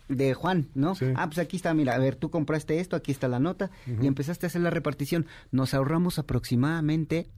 de 0.09 0.35
Juan, 0.35 0.69
¿no? 0.75 0.97
Sí. 0.97 1.07
Ah, 1.15 1.27
pues 1.29 1.39
aquí 1.39 1.57
está, 1.57 1.73
mira, 1.73 1.95
a 1.95 1.99
ver, 1.99 2.17
tú 2.17 2.31
compraste 2.31 2.81
esto, 2.81 2.97
aquí 2.97 3.13
está 3.13 3.29
la 3.29 3.39
nota, 3.39 3.71
y 3.87 4.07
empezaste 4.07 4.47
a 4.47 4.49
hacer 4.49 4.61
la 4.61 4.71
repartición. 4.71 5.27
Nos 5.53 5.73
ahorramos 5.73 6.19
aproximadamente 6.19 7.29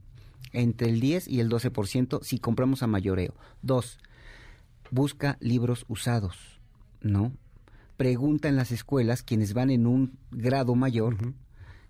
entre 0.53 0.89
el 0.89 0.99
10 0.99 1.27
y 1.27 1.39
el 1.39 1.49
12% 1.49 2.23
si 2.23 2.39
compramos 2.39 2.81
a 2.83 2.87
mayoreo. 2.87 3.35
Dos, 3.61 3.99
busca 4.93 5.37
libros 5.39 5.85
usados, 5.87 6.61
¿no? 7.01 7.33
Pregunta 7.97 8.47
en 8.47 8.55
las 8.55 8.71
escuelas, 8.71 9.23
quienes 9.23 9.53
van 9.53 9.69
en 9.69 9.87
un 9.87 10.17
grado 10.31 10.75
mayor, 10.75 11.17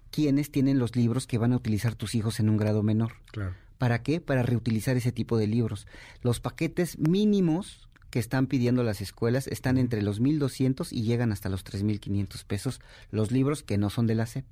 quiénes 0.10 0.52
tienen 0.52 0.80
los 0.80 0.96
libros 0.96 1.28
que 1.28 1.38
van 1.38 1.54
a 1.54 1.58
utilizar 1.58 1.96
tus 1.96 2.16
hijos 2.16 2.40
en 2.40 2.50
un 2.50 2.58
grado 2.58 2.82
menor. 2.82 3.14
Claro. 3.32 3.56
¿Para 3.78 4.02
qué? 4.04 4.22
Para 4.22 4.44
reutilizar 4.44 4.96
ese 4.96 5.12
tipo 5.12 5.38
de 5.38 5.48
libros. 5.48 5.88
Los 6.22 6.40
paquetes 6.40 6.98
mínimos 6.98 7.90
que 8.10 8.20
están 8.20 8.48
pidiendo 8.48 8.84
las 8.84 9.02
escuelas 9.02 9.48
están 9.48 9.78
entre 9.78 10.02
los 10.02 10.22
1.200 10.22 10.88
y 10.92 11.02
llegan 11.02 11.32
hasta 11.32 11.50
los 11.50 11.66
3.500 11.66 12.46
pesos 12.46 12.80
los 13.12 13.32
libros 13.32 13.64
que 13.64 13.78
no 13.78 13.90
son 13.90 14.08
de 14.08 14.16
la 14.16 14.28
SEP, 14.28 14.46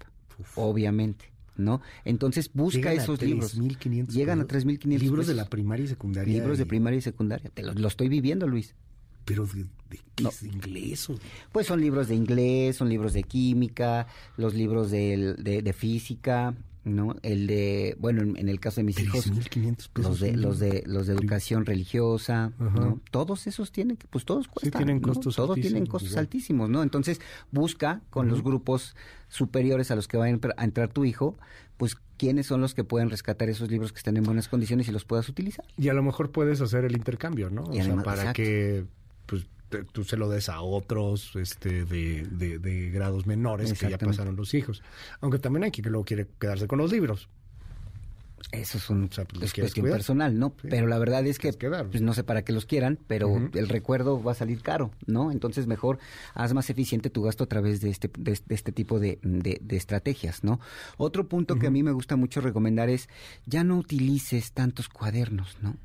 obviamente, 0.55 1.31
¿no? 1.62 1.82
Entonces 2.06 2.50
busca 2.53 2.80
Llegan 2.91 2.98
esos 3.03 3.22
libros. 3.22 3.51
3,500 3.53 4.15
Llegan 4.15 4.41
a 4.41 4.46
pesos. 4.48 4.65
3.500 4.65 5.00
Libros 5.00 5.27
de 5.27 5.34
pesos. 5.34 5.36
la 5.46 5.50
primaria 5.50 5.86
y 5.86 5.88
secundaria. 5.88 6.34
Libros 6.34 6.58
de 6.58 6.65
primaria 6.65 6.98
y 6.98 7.01
secundaria. 7.01 7.50
Te 7.53 7.63
lo, 7.63 7.74
lo 7.74 7.88
estoy 7.88 8.10
viviendo, 8.10 8.48
Luis. 8.48 8.75
Pero 9.24 9.46
de, 9.46 9.63
de, 9.89 10.00
¿qué 10.15 10.24
No. 10.24 10.30
es? 10.30 10.41
¿De 10.41 10.48
inglés 10.50 11.10
o 11.10 11.13
de- 11.13 11.22
Pues 11.51 11.68
son 11.68 11.80
libros 11.80 12.08
de 12.08 12.15
inglés, 12.15 12.75
son 12.75 12.89
libros 12.89 13.13
de 13.13 13.24
química, 13.24 14.08
los 14.36 14.53
libros 14.56 14.89
de, 14.89 15.36
de 15.63 15.74
física, 15.74 16.56
¿no? 16.84 17.16
El 17.22 17.48
de, 17.48 17.96
bueno, 18.00 18.22
en, 18.22 18.38
en 18.38 18.50
el 18.50 18.60
caso 18.60 18.82
de 18.82 18.86
mis 18.86 19.00
hijos, 19.00 19.26
3,500 19.26 19.88
pesos. 19.90 20.10
los 20.10 20.20
de 20.20 20.36
los 20.36 20.60
de 20.60 20.84
los 20.88 21.08
de 21.08 21.14
educación 21.14 21.66
religiosa, 21.66 22.52
Ajá. 22.60 22.80
¿no? 22.80 23.02
Todos 23.12 23.46
esos 23.48 23.72
tienen 23.72 23.98
que 23.98 24.08
pues 24.08 24.26
todos 24.26 24.48
cuestan, 24.48 24.80
tienen 24.84 25.02
¿no? 25.02 25.08
costos 25.08 25.36
todos 25.36 25.56
tienen 25.56 25.84
altísimos, 25.84 25.90
costos 25.90 26.12
igual. 26.12 26.20
altísimos, 26.26 26.70
¿no? 26.70 26.84
Entonces, 26.84 27.22
busca 27.52 28.02
con 28.10 28.28
los 28.30 28.44
grupos 28.44 28.96
superiores 29.30 29.92
a 29.92 29.96
los 29.96 30.08
que 30.08 30.18
va 30.18 30.26
a 30.26 30.30
entrar, 30.30 30.88
tu 30.90 31.06
hijo, 31.06 31.38
pues 31.78 31.96
quiénes 32.18 32.48
son 32.48 32.62
los 32.62 32.74
que 32.74 32.84
pueden 32.84 33.10
rescatar 33.10 33.50
esos 33.50 33.70
libros 33.70 33.92
que 33.92 33.98
están 33.98 34.18
en 34.18 34.24
buenas 34.24 34.48
condiciones 34.48 34.88
y 34.88 34.92
los 34.92 35.06
puedas 35.06 35.30
utilizar. 35.30 35.66
Y 35.78 35.90
a 35.90 35.94
lo 35.94 36.04
mejor 36.04 36.32
puedes 36.32 36.62
hacer 36.62 36.86
el 36.86 36.96
intercambio, 36.96 37.50
¿no? 37.50 37.64
O 37.64 37.74
sea, 37.74 37.96
para 38.04 38.22
exacto. 38.22 38.34
que 38.42 38.86
pues 39.26 39.46
te- 39.72 39.84
tú 39.86 40.04
se 40.04 40.18
lo 40.18 40.30
des 40.30 40.50
a 40.50 40.62
otros 40.62 41.36
este 41.36 41.86
de, 41.86 42.28
de, 42.30 42.60
de 42.60 42.92
grados 42.92 43.25
menores 43.25 43.74
que 43.74 43.90
ya 43.90 43.98
pasaron 43.98 44.36
los 44.36 44.54
hijos. 44.54 44.84
Aunque 45.22 45.40
también 45.40 45.63
hay 45.63 45.72
quien 45.72 45.84
que 45.86 45.90
luego 45.90 46.06
quiere 46.06 46.28
quedarse 46.40 46.68
con 46.68 46.78
los 46.78 46.92
libros. 46.92 47.28
Eso 48.51 48.80
es 48.80 48.90
un 48.90 49.04
O 49.06 49.12
sea, 49.12 49.24
pues, 49.25 49.44
es 49.44 49.54
quieres 49.54 49.70
cuestión 49.70 49.84
cuidar. 49.86 50.00
personal, 50.00 50.38
¿no? 50.38 50.54
Sí. 50.62 50.68
Pero 50.70 50.88
la 50.88 50.98
verdad 50.98 51.25
es 51.28 51.38
que 51.40 51.54
pues, 51.54 52.01
no 52.01 52.13
sé 52.13 52.24
para 52.24 52.42
qué 52.44 52.51
los 52.51 52.66
quieran, 52.66 52.98
pero 53.08 53.38
el 53.54 53.70
recuerdo 53.70 54.22
va 54.22 54.32
a 54.32 54.36
salir 54.36 54.62
caro, 54.62 54.92
¿no? 55.06 55.32
Entonces 55.32 55.68
mejor 55.68 56.00
haz 56.34 56.54
más 56.54 56.70
eficiente 56.72 57.10
tu 57.12 57.22
gasto 57.22 57.44
a 57.44 57.48
través 57.48 57.82
de 57.82 57.92
este 57.92 58.10
de, 58.18 58.38
de 58.46 58.56
este 58.56 58.72
tipo 58.72 59.00
de, 59.00 59.20
de- 59.22 59.60
de 59.62 59.78
estrategias, 59.78 60.44
¿no? 60.44 60.60
Otro 60.98 61.28
punto 61.30 61.58
que 61.60 61.68
a 61.68 61.72
mí 61.72 61.82
me 61.84 61.92
gusta 61.92 62.16
mucho 62.16 62.42
recomendar 62.42 62.90
es 62.90 63.10
ya 63.46 63.63
no 63.63 63.78
utilices 63.78 64.51
tantos 64.54 64.90
cuadernos, 64.90 65.56
¿no? 65.62 65.75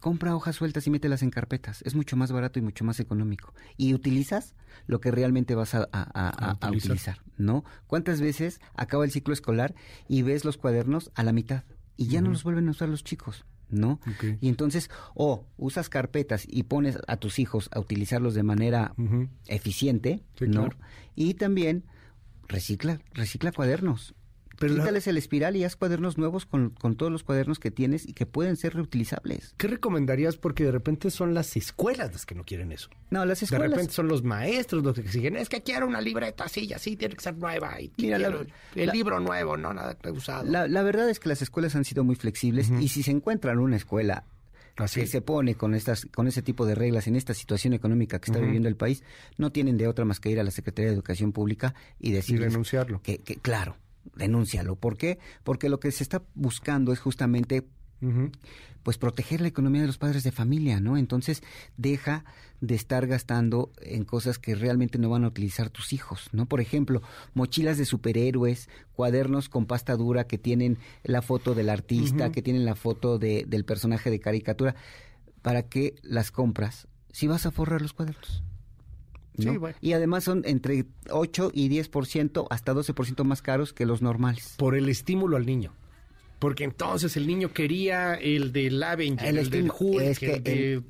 Compra 0.00 0.34
hojas 0.34 0.56
sueltas 0.56 0.86
y 0.86 0.90
mételas 0.90 1.22
en 1.22 1.30
carpetas. 1.30 1.82
Es 1.82 1.94
mucho 1.94 2.16
más 2.16 2.32
barato 2.32 2.58
y 2.58 2.62
mucho 2.62 2.84
más 2.84 3.00
económico. 3.00 3.54
Y 3.76 3.94
utilizas 3.94 4.54
lo 4.86 5.00
que 5.00 5.10
realmente 5.10 5.54
vas 5.54 5.74
a, 5.74 5.80
a- 5.80 5.86
a- 5.92 6.28
a- 6.28 6.50
a 6.52 6.54
utilizar. 6.54 6.90
utilizar, 6.92 7.18
¿no? 7.36 7.64
¿Cuántas 7.86 8.20
veces 8.20 8.60
acaba 8.74 9.04
el 9.04 9.10
ciclo 9.10 9.34
escolar 9.34 9.74
y 10.08 10.22
ves 10.22 10.44
los 10.44 10.56
cuadernos 10.56 11.10
a 11.14 11.22
la 11.22 11.32
mitad 11.32 11.64
y 11.96 12.06
ya 12.08 12.20
no 12.22 12.30
los 12.30 12.42
vuelven 12.44 12.66
a 12.68 12.70
usar 12.72 12.88
los 12.88 13.04
chicos? 13.04 13.44
¿No? 13.68 14.00
Y 14.40 14.48
entonces, 14.48 14.90
o 15.14 15.46
usas 15.56 15.88
carpetas 15.88 16.44
y 16.48 16.64
pones 16.64 16.98
a 17.06 17.18
tus 17.18 17.38
hijos 17.38 17.68
a 17.72 17.78
utilizarlos 17.78 18.34
de 18.34 18.42
manera 18.42 18.94
eficiente, 19.46 20.24
Sí, 20.38 20.46
¿no? 20.46 20.62
claro. 20.68 20.76
Y 21.14 21.34
también 21.34 21.84
recicla, 22.48 23.00
recicla 23.12 23.52
cuadernos. 23.52 24.14
Pero 24.60 24.74
la- 24.74 24.82
Quítales 24.84 25.06
el 25.08 25.16
espiral 25.16 25.56
y 25.56 25.64
haz 25.64 25.74
cuadernos 25.74 26.18
nuevos 26.18 26.44
con, 26.46 26.70
con 26.70 26.94
todos 26.94 27.10
los 27.10 27.24
cuadernos 27.24 27.58
que 27.58 27.70
tienes 27.70 28.06
y 28.06 28.12
que 28.12 28.26
pueden 28.26 28.56
ser 28.56 28.74
reutilizables. 28.74 29.54
¿Qué 29.56 29.66
recomendarías? 29.68 30.36
Porque 30.36 30.64
de 30.64 30.70
repente 30.70 31.10
son 31.10 31.32
las 31.34 31.56
escuelas 31.56 32.12
las 32.12 32.26
que 32.26 32.34
no 32.34 32.44
quieren 32.44 32.70
eso. 32.70 32.90
No, 33.10 33.24
las 33.24 33.40
De 33.40 33.44
escuelas... 33.46 33.70
repente 33.70 33.92
son 33.94 34.06
los 34.08 34.22
maestros 34.22 34.84
los 34.84 34.94
que 34.94 35.00
exigen, 35.00 35.36
es 35.36 35.48
que 35.48 35.62
quiero 35.62 35.86
una 35.88 36.00
libreta 36.02 36.44
así 36.44 36.66
y 36.66 36.72
así, 36.74 36.94
tiene 36.94 37.14
que 37.16 37.22
ser 37.22 37.36
nueva. 37.38 37.80
Y 37.80 37.90
Mira, 37.96 38.18
la- 38.18 38.44
el 38.76 38.86
la- 38.86 38.92
libro 38.92 39.18
nuevo, 39.18 39.56
no 39.56 39.72
nada 39.72 39.96
usado. 40.12 40.44
La, 40.44 40.68
la 40.68 40.82
verdad 40.82 41.08
es 41.08 41.18
que 41.20 41.28
las 41.30 41.40
escuelas 41.42 41.74
han 41.74 41.84
sido 41.86 42.04
muy 42.04 42.14
flexibles 42.14 42.70
y 42.80 42.88
si 42.88 43.02
se 43.02 43.10
encuentran 43.12 43.58
una 43.58 43.76
escuela 43.76 44.24
Así. 44.76 45.00
que 45.00 45.06
se 45.06 45.22
pone 45.22 45.54
con 45.54 45.74
estas 45.74 46.04
con 46.06 46.26
ese 46.28 46.42
tipo 46.42 46.66
de 46.66 46.74
reglas 46.74 47.06
en 47.06 47.16
esta 47.16 47.32
situación 47.34 47.72
económica 47.72 48.18
que 48.20 48.30
está 48.30 48.40
viviendo 48.40 48.68
el 48.68 48.76
país, 48.76 49.02
no 49.38 49.52
tienen 49.52 49.78
de 49.78 49.88
otra 49.88 50.04
más 50.04 50.20
que 50.20 50.30
ir 50.30 50.38
a 50.38 50.44
la 50.44 50.50
Secretaría 50.50 50.90
de 50.90 50.94
Educación 50.96 51.32
Pública 51.32 51.74
y 51.98 52.10
y 52.10 52.12
decirles 52.12 52.50
denunciarlo. 52.52 53.00
que, 53.02 53.18
que 53.18 53.36
claro, 53.36 53.76
denúncialo. 54.14 54.76
¿Por 54.76 54.96
qué? 54.96 55.18
Porque 55.44 55.68
lo 55.68 55.80
que 55.80 55.90
se 55.90 56.02
está 56.02 56.22
buscando 56.34 56.92
es 56.92 57.00
justamente 57.00 57.66
pues 58.82 58.96
proteger 58.96 59.42
la 59.42 59.48
economía 59.48 59.82
de 59.82 59.86
los 59.86 59.98
padres 59.98 60.22
de 60.22 60.32
familia, 60.32 60.80
¿no? 60.80 60.96
Entonces, 60.96 61.42
deja 61.76 62.24
de 62.60 62.74
estar 62.74 63.06
gastando 63.06 63.72
en 63.82 64.04
cosas 64.04 64.38
que 64.38 64.54
realmente 64.54 64.98
no 64.98 65.10
van 65.10 65.24
a 65.24 65.28
utilizar 65.28 65.70
tus 65.70 65.92
hijos, 65.92 66.28
¿no? 66.32 66.46
Por 66.46 66.60
ejemplo, 66.60 67.02
mochilas 67.34 67.76
de 67.76 67.84
superhéroes, 67.84 68.68
cuadernos 68.94 69.48
con 69.48 69.66
pasta 69.66 69.96
dura 69.96 70.24
que 70.24 70.38
tienen 70.38 70.78
la 71.02 71.22
foto 71.22 71.54
del 71.54 71.68
artista, 71.68 72.32
que 72.32 72.42
tienen 72.42 72.64
la 72.64 72.74
foto 72.74 73.18
de, 73.18 73.44
del 73.46 73.64
personaje 73.64 74.10
de 74.10 74.20
caricatura. 74.20 74.74
¿Para 75.42 75.64
qué 75.64 75.94
las 76.02 76.30
compras 76.30 76.88
si 77.12 77.26
vas 77.26 77.46
a 77.46 77.50
forrar 77.50 77.82
los 77.82 77.92
cuadernos? 77.92 78.42
¿No? 79.36 79.52
Sí, 79.52 79.58
bueno. 79.58 79.76
Y 79.80 79.92
además 79.92 80.24
son 80.24 80.42
entre 80.44 80.86
8 81.10 81.50
y 81.54 81.68
10%, 81.68 82.46
hasta 82.50 82.74
12% 82.74 83.24
más 83.24 83.42
caros 83.42 83.72
que 83.72 83.86
los 83.86 84.02
normales. 84.02 84.54
Por 84.58 84.74
el 84.76 84.88
estímulo 84.88 85.36
al 85.36 85.46
niño. 85.46 85.72
Porque 86.38 86.64
entonces 86.64 87.16
el 87.16 87.26
niño 87.26 87.52
quería 87.52 88.14
el 88.14 88.52
del 88.52 88.82
Avenger, 88.82 89.28
el, 89.28 89.38
El 89.38 89.50
del 89.50 89.70
Hulk, 89.78 90.00
es 90.02 90.18
que 90.18 90.34
el 90.34 90.42
de- 90.44 90.72
el- 90.74 90.84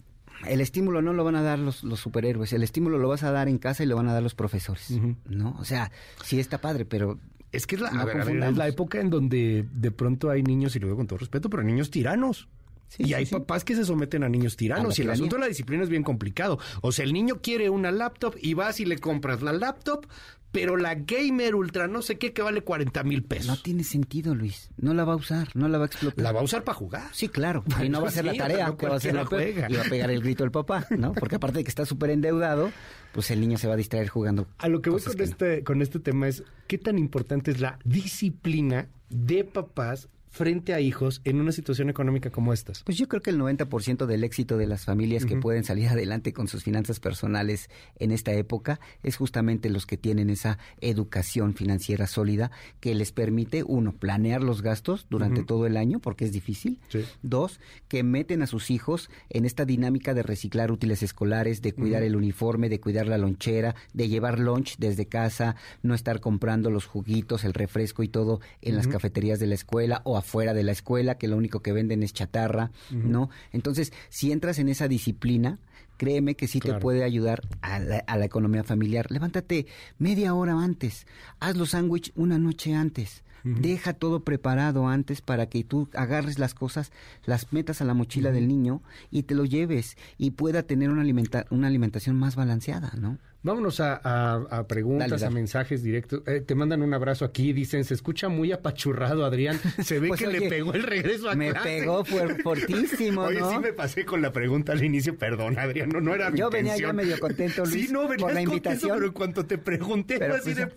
El 0.48 0.60
estímulo 0.62 1.02
no 1.02 1.12
lo 1.12 1.22
van 1.24 1.36
a 1.36 1.42
dar 1.42 1.58
los, 1.58 1.84
los 1.84 2.00
superhéroes, 2.00 2.52
el 2.54 2.62
estímulo 2.62 2.98
lo 2.98 3.08
vas 3.08 3.22
a 3.24 3.30
dar 3.32 3.46
en 3.48 3.58
casa 3.58 3.82
y 3.82 3.86
lo 3.86 3.96
van 3.96 4.08
a 4.08 4.14
dar 4.14 4.22
los 4.22 4.34
profesores. 4.34 4.90
¿no? 5.26 5.54
O 5.58 5.64
sea, 5.64 5.90
sí 6.24 6.40
está 6.40 6.58
padre, 6.62 6.84
pero 6.86 7.18
Es 7.52 7.66
que 7.66 7.74
es 7.74 7.80
la, 7.82 7.90
No 7.90 8.00
a 8.00 8.04
ver, 8.04 8.14
a 8.14 8.18
ver, 8.18 8.20
es 8.20 8.24
confundamos. 8.26 8.58
la 8.58 8.68
época 8.68 9.00
en 9.00 9.10
donde 9.10 9.66
de 9.70 9.90
pronto 9.90 10.30
hay 10.30 10.42
niños, 10.44 10.76
y 10.76 10.78
lo 10.78 10.86
digo 10.86 10.96
con 10.96 11.06
todo 11.08 11.18
respeto, 11.18 11.50
pero 11.50 11.62
niños 11.64 11.90
tiranos. 11.90 12.48
Sí, 12.90 13.04
y 13.04 13.06
sí, 13.06 13.14
hay 13.14 13.24
sí. 13.26 13.32
papás 13.32 13.62
que 13.64 13.76
se 13.76 13.84
someten 13.84 14.24
a 14.24 14.28
niños 14.28 14.56
tiranos. 14.56 14.98
Y 14.98 15.02
el 15.02 15.10
asunto 15.10 15.36
de 15.36 15.42
la 15.42 15.46
disciplina 15.48 15.84
es 15.84 15.88
bien 15.88 16.02
complicado. 16.02 16.58
O 16.82 16.90
sea, 16.90 17.04
el 17.04 17.12
niño 17.12 17.36
quiere 17.40 17.70
una 17.70 17.92
laptop 17.92 18.34
y 18.42 18.54
vas 18.54 18.80
y 18.80 18.84
le 18.84 18.98
compras 18.98 19.42
la 19.42 19.52
laptop, 19.52 20.06
pero 20.50 20.76
la 20.76 20.96
gamer 20.96 21.54
ultra 21.54 21.86
no 21.86 22.02
sé 22.02 22.18
qué 22.18 22.32
que 22.32 22.42
vale 22.42 22.62
40 22.62 23.04
mil 23.04 23.22
no 23.22 23.28
pesos. 23.28 23.62
tiene 23.62 23.84
sentido, 23.84 24.34
Luis. 24.34 24.70
No 24.76 24.92
la 24.92 25.04
va 25.04 25.12
a 25.12 25.16
usar, 25.16 25.48
no 25.54 25.68
la 25.68 25.78
va 25.78 25.84
a 25.84 25.86
explotar. 25.86 26.20
La 26.20 26.32
va 26.32 26.40
a 26.40 26.42
usar 26.42 26.64
para 26.64 26.76
jugar. 26.76 27.08
Sí, 27.12 27.28
claro. 27.28 27.62
Y 27.80 27.88
no 27.88 28.00
va 28.00 28.06
a 28.06 28.10
hacer 28.10 28.24
la 28.24 28.34
tarea, 28.34 28.66
no 28.66 28.76
que 28.76 28.88
va 28.88 28.96
a 28.96 29.00
ser 29.00 29.14
la 29.14 29.24
juega. 29.24 29.68
Y 29.70 29.74
va 29.74 29.82
a 29.82 29.88
pegar 29.88 30.10
el 30.10 30.20
grito 30.20 30.42
el 30.42 30.50
papá, 30.50 30.88
¿no? 30.90 31.12
Porque 31.12 31.36
aparte 31.36 31.58
de 31.58 31.64
que 31.64 31.70
está 31.70 31.86
súper 31.86 32.10
endeudado, 32.10 32.72
pues 33.12 33.30
el 33.30 33.40
niño 33.40 33.56
se 33.56 33.68
va 33.68 33.74
a 33.74 33.76
distraer 33.76 34.08
jugando. 34.08 34.48
A 34.58 34.68
lo 34.68 34.82
que 34.82 34.90
voy 34.90 35.00
con 35.00 35.12
que 35.12 35.18
no. 35.18 35.24
este, 35.24 35.62
con 35.62 35.80
este 35.80 36.00
tema 36.00 36.26
es 36.26 36.42
qué 36.66 36.78
tan 36.78 36.98
importante 36.98 37.52
es 37.52 37.60
la 37.60 37.78
disciplina 37.84 38.88
de 39.08 39.44
papás 39.44 40.08
frente 40.30 40.72
a 40.74 40.80
hijos 40.80 41.20
en 41.24 41.40
una 41.40 41.52
situación 41.52 41.90
económica 41.90 42.30
como 42.30 42.52
estas. 42.52 42.82
Pues 42.84 42.96
yo 42.96 43.08
creo 43.08 43.20
que 43.20 43.30
el 43.30 43.38
90% 43.38 44.06
del 44.06 44.24
éxito 44.24 44.56
de 44.56 44.66
las 44.66 44.84
familias 44.84 45.26
que 45.26 45.36
pueden 45.36 45.64
salir 45.64 45.88
adelante 45.88 46.32
con 46.32 46.48
sus 46.48 46.62
finanzas 46.62 47.00
personales 47.00 47.68
en 47.98 48.12
esta 48.12 48.32
época 48.32 48.80
es 49.02 49.16
justamente 49.16 49.68
los 49.70 49.86
que 49.86 49.96
tienen 49.96 50.30
esa 50.30 50.58
educación 50.80 51.54
financiera 51.54 52.06
sólida 52.06 52.50
que 52.78 52.94
les 52.94 53.12
permite, 53.12 53.64
uno, 53.64 53.92
planear 53.92 54.42
los 54.42 54.62
gastos 54.62 55.06
durante 55.10 55.42
todo 55.42 55.66
el 55.66 55.76
año 55.76 55.98
porque 55.98 56.24
es 56.24 56.32
difícil. 56.32 56.78
Sí. 56.88 57.04
Dos, 57.22 57.60
que 57.88 58.02
meten 58.02 58.42
a 58.42 58.46
sus 58.46 58.70
hijos 58.70 59.10
en 59.28 59.44
esta 59.44 59.64
dinámica 59.64 60.14
de 60.14 60.22
reciclar 60.22 60.70
útiles 60.70 61.02
escolares, 61.02 61.60
de 61.60 61.72
cuidar 61.72 62.02
el 62.04 62.14
uniforme, 62.14 62.68
de 62.68 62.80
cuidar 62.80 63.08
la 63.08 63.18
lonchera, 63.18 63.74
de 63.92 64.08
llevar 64.08 64.38
lunch 64.38 64.76
desde 64.78 65.06
casa, 65.06 65.56
no 65.82 65.94
estar 65.94 66.20
comprando 66.20 66.70
los 66.70 66.86
juguitos, 66.86 67.44
el 67.44 67.52
refresco 67.52 68.02
y 68.02 68.08
todo 68.08 68.40
en 68.62 68.76
las 68.76 68.86
cafeterías 68.86 69.40
de 69.40 69.48
la 69.48 69.54
escuela 69.54 70.02
o 70.04 70.19
afuera 70.20 70.54
de 70.54 70.62
la 70.62 70.72
escuela, 70.72 71.18
que 71.18 71.28
lo 71.28 71.36
único 71.36 71.60
que 71.60 71.72
venden 71.72 72.02
es 72.02 72.12
chatarra, 72.12 72.70
¿no? 72.90 73.30
Entonces, 73.52 73.92
si 74.08 74.32
entras 74.32 74.58
en 74.58 74.68
esa 74.68 74.88
disciplina, 74.88 75.58
créeme 76.00 76.34
que 76.34 76.48
sí 76.48 76.60
te 76.60 76.72
puede 76.74 77.04
ayudar 77.04 77.42
a 77.60 77.78
la, 77.78 78.24
economía 78.24 78.64
familiar. 78.64 79.10
Levántate 79.10 79.66
media 79.98 80.32
hora 80.32 80.54
antes, 80.54 81.06
haz 81.40 81.56
los 81.56 81.70
sándwiches 81.70 82.14
una 82.16 82.38
noche 82.38 82.74
antes. 82.74 83.22
Deja 83.42 83.94
todo 83.94 84.20
preparado 84.20 84.86
antes 84.86 85.22
para 85.22 85.46
que 85.46 85.64
tú 85.64 85.88
agarres 85.94 86.38
las 86.38 86.54
cosas, 86.54 86.92
las 87.24 87.52
metas 87.52 87.80
a 87.80 87.86
la 87.86 87.94
mochila 87.94 88.32
del 88.32 88.48
niño 88.48 88.82
y 89.10 89.22
te 89.22 89.34
lo 89.34 89.44
lleves 89.44 89.96
y 90.18 90.32
pueda 90.32 90.62
tener 90.62 90.90
una, 90.90 91.04
una 91.50 91.66
alimentación 91.66 92.16
más 92.16 92.36
balanceada, 92.36 92.92
¿no? 92.98 93.18
Vámonos 93.42 93.80
a, 93.80 94.64
preguntas, 94.68 95.22
a 95.22 95.30
mensajes 95.30 95.82
directos. 95.82 96.22
Eh, 96.26 96.40
te 96.40 96.54
mandan 96.54 96.82
un 96.82 96.92
abrazo 96.92 97.24
aquí, 97.24 97.52
dicen, 97.52 97.84
se 97.84 97.94
escucha 97.94 98.28
muy 98.28 98.52
apachurrado, 98.52 99.24
Adrián. 99.24 99.58
Se 99.82 99.98
ve 99.98 100.08
pues, 100.08 100.20
que 100.20 100.26
le 100.26 100.48
pegó 100.48 100.74
el 100.74 100.82
regreso 100.82 101.30
a 101.30 101.34
me 101.34 101.52
Me 101.52 101.60
pegó 101.60 102.04
fortísimo, 102.04 103.22
Oye, 103.30 103.40
sí 103.50 103.58
me 103.58 103.72
pasé 103.72 104.04
con 104.04 104.20
la 104.20 104.32
pregunta 104.32 104.72
al 104.72 104.84
inicio, 104.84 105.16
perdón, 105.16 105.58
Adrián, 105.58 105.88
no, 105.88 106.00
no 106.00 106.14
era 106.14 106.30
mi 106.30 106.38
Yo 106.38 106.50
venía 106.50 106.76
ya 106.76 106.92
medio 106.92 107.18
contento, 107.18 107.64
Luis, 107.64 107.86
sí, 107.86 107.92
no, 107.92 108.08
por 108.08 108.32
la 108.32 108.42
invitación. 108.42 108.92
pero 108.94 109.06
en 109.06 109.12
cuanto 109.12 109.46
te 109.46 109.56
pregunté, 109.58 110.22
así 110.24 110.54
pues 110.54 110.56
de... 110.56 110.68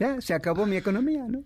Ya, 0.00 0.20
se 0.20 0.34
acabó 0.34 0.64
mi 0.66 0.76
economía, 0.76 1.26
¿no? 1.28 1.44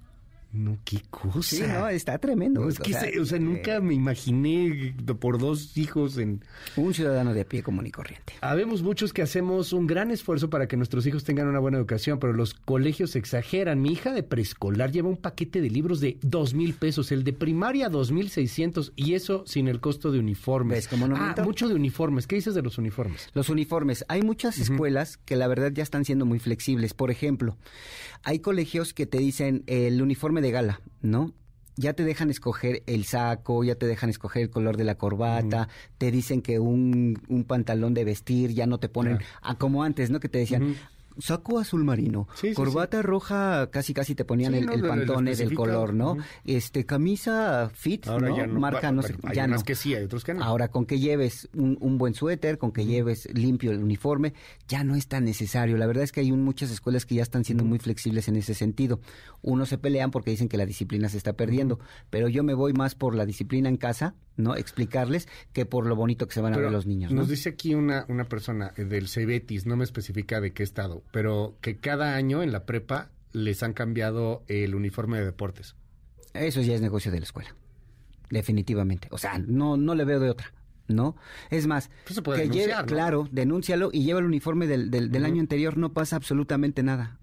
No, 0.53 0.79
qué 0.85 1.01
cosa. 1.11 1.43
Sí, 1.43 1.63
no, 1.63 1.89
está 1.89 2.19
tremendo. 2.19 2.69
es 2.69 2.81
que, 2.81 3.21
o 3.21 3.25
sea, 3.25 3.39
nunca 3.39 3.77
eh, 3.77 3.81
me 3.81 3.95
imaginé 3.95 4.95
por 5.21 5.39
dos 5.39 5.77
hijos 5.77 6.19
en... 6.19 6.43
Un 6.77 6.93
ciudadano 6.93 7.33
de 7.33 7.45
pie 7.45 7.63
común 7.63 7.87
y 7.87 7.93
corriente. 7.93 8.33
Habemos 8.41 8.83
muchos 8.83 9.13
que 9.13 9.23
hacemos 9.23 9.73
un 9.73 9.87
gran 9.87 10.11
esfuerzo 10.11 10.51
para 10.51 10.67
que 10.67 10.77
nuestros 10.77 11.07
hijos 11.07 11.23
tengan 11.23 11.47
una 11.47 11.61
buena 11.61 11.79
educación, 11.79 12.19
pero 12.19 12.33
los 12.33 12.55
colegios 12.55 13.15
exageran. 13.15 13.81
Mi 13.81 13.93
hija 13.93 14.13
de 14.13 14.25
preescolar 14.25 14.91
lleva 14.91 15.09
un 15.09 15.17
paquete 15.17 15.61
de 15.61 15.71
libros 15.71 16.01
de 16.01 16.19
dos 16.21 16.53
mil 16.53 16.75
pesos, 16.75 17.13
el 17.13 17.23
de 17.23 17.33
primaria 17.33 17.89
dos 17.89 18.11
mil 18.11 18.29
seiscientos, 18.29 18.93
y 18.97 19.15
eso 19.15 19.45
sin 19.47 19.69
el 19.69 19.81
costo 19.81 20.11
de 20.11 20.19
uniformes. 20.19 20.79
¿Ves 20.79 20.89
cómo 20.89 21.07
no 21.07 21.17
ah, 21.17 21.35
mucho 21.45 21.69
de 21.69 21.75
uniformes. 21.75 22.27
¿Qué 22.27 22.37
dices 22.37 22.55
de 22.55 22.63
los 22.63 22.77
uniformes? 22.77 23.29
Los 23.35 23.51
uniformes. 23.51 24.05
Hay 24.09 24.23
muchas 24.23 24.59
escuelas 24.59 25.17
que 25.17 25.37
la 25.37 25.47
verdad 25.47 25.71
ya 25.73 25.85
están 25.85 26.05
siendo 26.05 26.27
muy 26.27 26.41
flexibles. 26.41 26.93
Por 26.93 27.13
ejemplo, 27.13 27.57
hay 28.23 28.41
colegios 28.41 28.93
que 28.93 29.07
te 29.07 29.19
dicen 29.19 29.63
el 29.67 30.03
uniforme 30.03 30.40
de 30.41 30.51
gala, 30.51 30.81
¿no? 31.03 31.35
ya 31.77 31.95
te 31.95 32.05
dejan 32.05 32.31
escoger 32.31 32.83
el 32.87 33.05
saco, 33.05 33.65
ya 33.65 33.75
te 33.75 33.87
dejan 33.87 34.11
escoger 34.11 34.43
el 34.43 34.51
color 34.51 34.77
de 34.77 34.85
la 34.85 34.97
corbata, 34.97 35.69
te 35.97 36.11
dicen 36.11 36.43
que 36.43 36.59
un, 36.59 37.19
un, 37.29 37.45
pantalón 37.45 37.95
de 37.95 38.05
vestir 38.05 38.53
ya 38.53 38.67
no 38.67 38.79
te 38.79 38.91
ponen 38.91 39.19
a 39.41 39.55
como 39.55 39.83
antes, 39.83 40.11
¿no? 40.11 40.21
Que 40.21 40.29
te 40.29 40.39
decían, 40.39 40.77
saco 41.19 41.59
azul 41.59 41.85
marino, 41.85 42.29
corbata 42.55 43.03
roja, 43.03 43.71
casi 43.71 43.95
casi 43.95 44.15
te 44.15 44.25
ponían 44.25 44.55
el, 44.55 44.67
pantone 44.67 45.35
del 45.35 45.55
color, 45.55 45.95
¿no? 45.95 46.17
Este 46.45 46.87
camisa 46.87 47.71
fit, 47.73 48.07
¿no? 48.07 48.47
Marca 48.49 48.93
no 48.93 49.03
sé, 49.03 49.17
ya 49.35 49.47
no. 49.47 49.63
que 49.63 49.75
sí, 49.75 49.95
hay 49.95 50.05
otros 50.05 50.25
que 50.25 50.35
no. 50.35 50.43
Ahora 50.43 50.69
con 50.69 50.87
que 50.87 50.99
lleves 50.99 51.49
un, 51.55 51.99
buen 51.99 52.15
suéter, 52.15 52.59
con 52.59 52.73
que 52.73 52.87
lleves 52.87 53.29
limpio 53.35 53.71
el 53.73 53.83
uniforme, 53.83 54.35
ya 54.69 54.85
no 54.85 54.95
es 54.95 55.09
tan 55.09 55.25
necesario. 55.25 55.77
La 55.77 55.87
verdad 55.87 56.05
es 56.05 56.13
que 56.13 56.21
hay 56.21 56.33
muchas 56.33 56.71
escuelas 56.71 57.07
que 57.07 57.17
ya 57.17 57.23
están 57.23 57.45
siendo 57.45 57.65
muy 57.65 57.79
flexibles 57.79 58.29
en 58.29 58.37
ese 58.37 58.55
sentido. 58.55 59.01
Unos 59.43 59.69
se 59.69 59.79
pelean 59.79 60.11
porque 60.11 60.31
dicen 60.31 60.49
que 60.49 60.57
la 60.57 60.67
disciplina 60.67 61.09
se 61.09 61.17
está 61.17 61.35
perdiendo, 61.35 61.79
pero 62.11 62.29
yo 62.29 62.43
me 62.43 62.55
voy 62.55 62.73
más 62.73 62.95
por 62.95 63.15
la 63.15 63.27
disciplina 63.27 63.69
en 63.69 63.77
casa, 63.77 64.15
¿no? 64.37 64.57
Explicarles 64.57 65.29
que 65.53 65.67
por 65.67 65.87
lo 65.87 65.97
bonito 65.97 66.27
que 66.27 66.35
se 66.35 66.41
van 66.41 66.55
a 66.55 66.59
ver 66.59 66.71
los 66.71 66.87
niños. 66.87 67.13
Nos 67.13 67.29
dice 67.29 67.51
aquí 67.51 67.75
una, 67.75 68.05
una 68.09 68.25
persona 68.25 68.73
del 68.77 69.09
Cebetis, 69.09 69.67
no 69.67 69.77
me 69.77 69.85
especifica 69.85 70.41
de 70.41 70.53
qué 70.53 70.63
estado, 70.63 71.00
pero 71.11 71.57
que 71.61 71.79
cada 71.79 72.15
año 72.15 72.43
en 72.43 72.53
la 72.53 72.65
prepa 72.65 73.11
les 73.33 73.63
han 73.63 73.73
cambiado 73.73 74.43
el 74.49 74.75
uniforme 74.75 75.19
de 75.19 75.25
deportes. 75.25 75.77
Eso 76.35 76.61
ya 76.61 76.75
es 76.75 76.81
negocio 76.81 77.11
de 77.11 77.19
la 77.19 77.25
escuela. 77.25 77.55
Definitivamente. 78.31 79.09
O 79.11 79.19
sea, 79.19 79.39
no, 79.39 79.77
no 79.77 79.95
le 79.95 80.05
veo 80.05 80.21
de 80.21 80.31
otra. 80.31 80.53
¿no? 80.89 81.17
Es 81.51 81.67
más, 81.67 81.91
pues 82.05 82.41
que 82.41 82.49
lleve, 82.49 82.75
claro, 82.87 83.29
denúncialo 83.31 83.91
y 83.93 84.05
lleva 84.05 84.21
el 84.21 84.27
uniforme 84.27 84.67
del, 84.67 84.91
del, 84.91 85.25
año 85.25 85.41
anterior, 85.41 85.77
no 85.77 85.93
pasa 85.93 86.17
absolutamente 86.17 86.83
nada. 86.83 87.19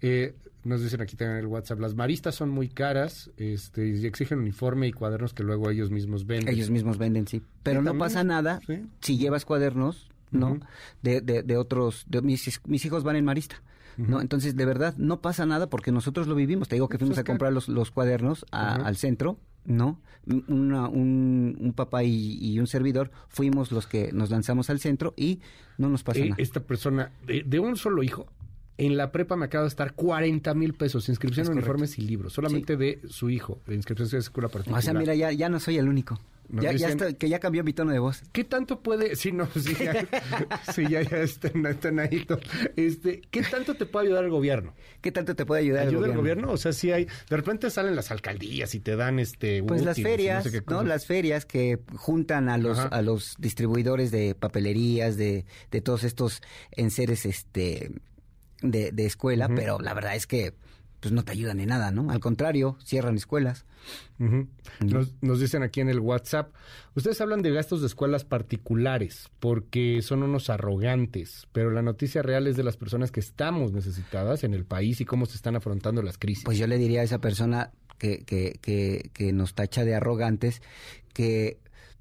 Eh, 0.00 0.34
nos 0.64 0.82
dicen 0.82 1.00
aquí 1.00 1.16
también 1.16 1.38
en 1.38 1.44
el 1.44 1.46
WhatsApp, 1.46 1.80
las 1.80 1.94
maristas 1.94 2.34
son 2.34 2.50
muy 2.50 2.68
caras, 2.68 3.30
este, 3.36 3.88
y 3.88 4.06
exigen 4.06 4.38
uniforme 4.38 4.86
y 4.88 4.92
cuadernos 4.92 5.34
que 5.34 5.42
luego 5.42 5.70
ellos 5.70 5.90
mismos 5.90 6.26
venden. 6.26 6.54
Ellos 6.54 6.70
mismos 6.70 6.98
venden, 6.98 7.26
sí. 7.26 7.42
Pero 7.62 7.82
no 7.82 7.96
pasa 7.98 8.24
nada 8.24 8.60
si 9.00 9.18
llevas 9.18 9.44
cuadernos, 9.44 10.08
¿no? 10.32 10.58
de, 11.02 11.20
de, 11.20 11.42
de, 11.42 11.56
otros, 11.56 12.04
de, 12.08 12.22
mis, 12.22 12.60
mis 12.66 12.84
hijos 12.84 13.04
van 13.04 13.16
en 13.16 13.24
marista. 13.24 13.62
¿no? 13.96 14.20
Entonces, 14.20 14.56
de 14.56 14.64
verdad, 14.64 14.94
no 14.96 15.20
pasa 15.20 15.46
nada 15.46 15.68
porque 15.68 15.92
nosotros 15.92 16.26
lo 16.26 16.34
vivimos. 16.34 16.68
Te 16.68 16.76
digo 16.76 16.88
que 16.88 16.98
fuimos 16.98 17.18
a 17.18 17.24
comprar 17.24 17.52
los, 17.52 17.68
los 17.68 17.90
cuadernos 17.90 18.46
al 18.50 18.96
centro, 18.96 19.38
¿no? 19.64 20.00
Una, 20.48 20.88
un, 20.88 21.56
un, 21.60 21.72
papá 21.72 22.04
y, 22.04 22.58
un 22.58 22.66
servidor 22.66 23.10
fuimos 23.28 23.72
los 23.72 23.86
que 23.86 24.12
nos 24.12 24.30
lanzamos 24.30 24.70
al 24.70 24.78
centro 24.78 25.14
y 25.16 25.40
no 25.78 25.88
nos 25.88 26.02
pasó 26.02 26.20
eh, 26.20 26.30
nada. 26.30 26.42
Esta 26.42 26.60
persona, 26.60 27.12
de, 27.26 27.58
un 27.58 27.76
solo 27.76 28.02
hijo, 28.02 28.26
en 28.78 28.96
la 28.96 29.12
prepa 29.12 29.36
me 29.36 29.46
acaba 29.46 29.64
de 29.64 29.68
estar 29.68 29.94
40 29.94 30.54
mil 30.54 30.74
pesos, 30.74 31.08
inscripción 31.08 31.46
en 31.46 31.52
uniformes 31.54 31.98
y 31.98 32.02
libros, 32.02 32.32
solamente 32.32 32.76
de 32.76 33.00
su 33.08 33.30
hijo, 33.30 33.60
de 33.66 33.74
inscripción 33.74 34.08
de 34.08 34.18
escuela 34.18 34.48
particular. 34.48 34.78
O 34.78 34.82
sea, 34.82 34.94
mira, 34.94 35.14
ya, 35.14 35.32
ya 35.32 35.48
no 35.48 35.60
soy 35.60 35.76
el 35.78 35.88
único. 35.88 36.18
Ya, 36.48 36.72
ya 36.72 36.88
está, 36.88 37.12
que 37.14 37.28
ya 37.28 37.38
cambió 37.38 37.64
mi 37.64 37.72
tono 37.72 37.92
de 37.92 37.98
voz. 37.98 38.22
¿Qué 38.32 38.44
tanto 38.44 38.82
puede, 38.82 39.16
sí, 39.16 39.32
no, 39.32 39.48
sí, 39.54 39.74
ya, 39.74 40.06
sí, 40.74 40.86
ya, 40.88 41.02
ya 41.02 41.18
están, 41.18 41.64
están, 41.64 41.98
ahí. 41.98 42.26
Este, 42.76 43.22
¿Qué 43.30 43.42
tanto 43.42 43.74
te 43.74 43.86
puede 43.86 44.06
ayudar 44.06 44.24
el 44.24 44.30
gobierno? 44.30 44.74
¿Qué 45.00 45.12
tanto 45.12 45.34
te 45.34 45.46
puede 45.46 45.62
ayudar 45.62 45.88
el 45.88 45.94
gobierno? 45.94 46.12
el 46.12 46.18
gobierno? 46.18 46.52
O 46.52 46.56
sea, 46.56 46.72
si 46.72 46.92
hay, 46.92 47.04
de 47.04 47.36
repente 47.36 47.70
salen 47.70 47.96
las 47.96 48.10
alcaldías 48.10 48.74
y 48.74 48.80
te 48.80 48.96
dan 48.96 49.18
este. 49.18 49.62
Pues 49.62 49.82
las 49.82 49.96
ferias, 50.00 50.46
no, 50.66 50.82
Las 50.82 51.06
ferias 51.06 51.46
que 51.46 51.78
juntan 51.94 52.48
a 52.48 52.58
los, 52.58 52.78
a 52.78 53.02
los 53.02 53.36
distribuidores 53.38 54.10
de 54.10 54.34
papelerías, 54.34 55.16
de, 55.16 55.46
de 55.70 55.80
todos 55.80 56.04
estos 56.04 56.42
enseres, 56.72 57.24
este, 57.24 57.92
de, 58.62 58.92
de 58.92 59.06
escuela, 59.06 59.48
pero 59.48 59.78
la 59.78 59.94
verdad 59.94 60.16
es 60.16 60.26
que 60.26 60.54
pues 61.02 61.12
no 61.12 61.24
te 61.24 61.32
ayudan 61.32 61.56
ni 61.56 61.66
nada, 61.66 61.90
¿no? 61.90 62.12
Al 62.12 62.20
contrario, 62.20 62.78
cierran 62.84 63.16
escuelas. 63.16 63.66
nos, 64.20 65.40
dicen 65.40 65.64
aquí 65.64 65.80
en 65.80 65.88
el 65.88 65.98
WhatsApp, 65.98 66.54
ustedes 66.94 67.20
hablan 67.20 67.42
de 67.42 67.50
gastos 67.50 67.80
de 67.80 67.88
escuelas 67.88 68.24
particulares 68.24 69.28
porque 69.40 70.00
son 70.00 70.22
unos 70.22 70.48
arrogantes, 70.48 71.48
pero 71.50 71.72
la 71.72 71.82
noticia 71.82 72.22
real 72.22 72.46
es 72.46 72.56
de 72.56 72.62
las 72.62 72.76
personas 72.76 73.10
que 73.10 73.18
estamos 73.18 73.72
necesitadas 73.72 74.44
en 74.44 74.54
el 74.54 74.64
país 74.64 75.00
y 75.00 75.04
cómo 75.04 75.26
se 75.26 75.34
están 75.34 75.56
afrontando 75.56 76.02
las 76.02 76.18
crisis. 76.18 76.44
Pues 76.44 76.56
yo 76.56 76.68
le 76.68 76.78
diría 76.78 77.00
a 77.00 77.04
esa 77.04 77.18
persona 77.18 77.72
que, 77.98 78.22
que, 78.24 78.60
que, 78.62 79.10
que 79.12 79.32
nos 79.32 79.54
tacha 79.54 79.84
de 79.84 79.96
arrogantes 79.96 80.62
que 81.12 81.58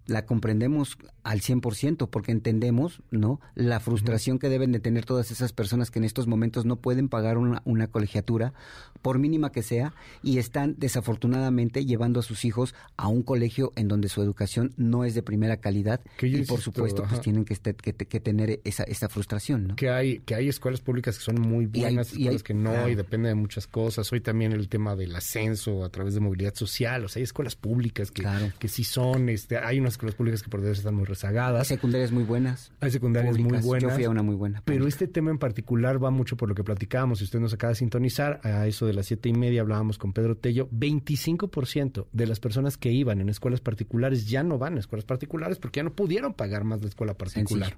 la 0.08 0.26
comprendemos 0.26 0.98
al 1.24 1.42
100% 1.42 2.10
porque 2.10 2.32
entendemos, 2.32 3.02
¿no? 3.12 3.40
La 3.56 3.80
frustración 3.80 4.40
que 4.40 4.50
deben 4.50 4.72
de 4.72 4.80
tener 4.80 5.06
todas 5.06 5.32
esas 5.32 5.54
personas 5.54 5.92
que 5.92 6.00
en 6.00 6.06
estos 6.06 6.28
momentos 6.28 6.66
no 6.66 6.78
pueden 6.78 7.10
pagar 7.10 7.38
una, 7.38 7.62
una, 7.66 7.88
colegiatura, 7.88 8.54
por 9.02 9.20
mínima 9.20 9.52
que 9.52 9.64
sea, 9.64 9.94
y 10.24 10.40
están 10.40 10.76
desafortunadamente 10.78 11.86
llevando 11.86 12.20
a 12.20 12.24
sus 12.24 12.46
hijos 12.46 12.74
a 12.98 13.08
un 13.08 13.22
colegio 13.24 13.72
en 13.76 13.88
donde 13.88 14.10
su 14.10 14.22
educación 14.22 14.74
no 14.78 15.06
es 15.06 15.14
de 15.14 15.22
primera 15.22 15.58
calidad 15.58 16.02
y 16.22 16.44
por 16.44 16.62
supuesto 16.62 17.04
pues 17.08 17.22
tienen 17.22 17.46
que, 17.46 17.56
que, 17.56 17.94
que, 17.94 18.20
tener 18.20 18.60
esa, 18.64 18.84
esa 18.84 19.10
frustración, 19.10 19.68
¿no? 19.68 19.76
Que 19.76 19.90
hay, 19.90 20.20
que 20.20 20.36
hay 20.36 20.50
escuelas 20.50 20.82
públicas 20.82 21.18
que 21.18 21.24
son 21.24 21.40
muy 21.40 21.66
buenas, 21.66 22.14
y 22.14 22.28
hay, 22.28 22.36
escuelas 22.36 22.44
que 22.44 22.54
no, 22.54 22.90
y 22.90 22.96
depende 22.96 23.30
de 23.30 23.36
muchas 23.36 23.68
cosas. 23.68 24.12
Hoy 24.12 24.22
también 24.22 24.52
el 24.54 24.70
tema 24.70 24.96
del 24.96 25.16
ascenso 25.16 25.84
a 25.84 25.90
través 25.90 26.14
de 26.14 26.20
movilidad 26.20 26.56
social, 26.56 27.06
o 27.06 27.10
sea, 27.10 27.20
hay 27.20 27.24
escuelas 27.24 27.56
públicas 27.56 28.12
que, 28.12 28.24
que 28.60 28.68
sí 28.68 28.84
son, 28.84 29.30
este, 29.30 29.58
hay 29.58 29.80
unas 29.92 29.94
escuelas 29.94 30.16
públicas 30.16 30.42
que 30.44 30.50
por 30.50 30.62
desgracia 30.62 30.82
están 30.82 30.96
muy 30.96 31.06
rezagadas. 31.06 31.62
Hay 31.62 31.78
secundarias 31.78 32.12
muy 32.12 32.24
buenas. 32.24 32.72
Hay 32.80 32.92
secundarias 32.92 33.38
muy 33.38 33.60
buenas. 33.60 33.82
Yo 33.82 33.90
fui 33.90 34.04
a 34.04 34.10
una 34.10 34.24
muy 34.24 34.36
buena. 34.36 34.62
Pero 34.66 34.88
este 34.88 35.08
tema 35.08 35.32
en 35.32 35.38
particular 35.38 36.04
va 36.04 36.12
mucho 36.12 36.38
por 36.38 36.50
lo 36.50 36.56
que 36.56 36.64
platicábamos. 36.64 37.20
Si 37.20 37.26
usted 37.26 37.40
nos 37.40 37.54
acaba 37.54 37.70
de 37.70 37.76
sintonizar, 37.76 38.40
a 38.44 38.68
eso 38.68 38.86
de 38.86 38.94
las 38.94 39.06
siete 39.06 39.30
y 39.30 39.34
media 39.34 39.62
hablábamos 39.62 39.98
con 39.98 40.14
Pedro 40.14 40.36
Tello. 40.36 40.70
25% 40.70 42.08
de 42.12 42.28
las 42.28 42.40
personas 42.40 42.78
que 42.78 42.92
iban 42.92 43.22
en 43.22 43.30
escuelas 43.30 43.62
particulares 43.62 44.28
ya 44.28 44.44
no 44.44 44.58
van 44.58 44.78
a 44.78 44.80
escuelas 44.80 45.06
particulares 45.06 45.58
porque 45.60 45.80
ya 45.80 45.84
no 45.84 45.94
pudieron 45.94 46.34
pagar 46.34 46.64
más 46.64 46.82
la 46.82 46.88
escuela 46.88 47.14
particular. 47.14 47.78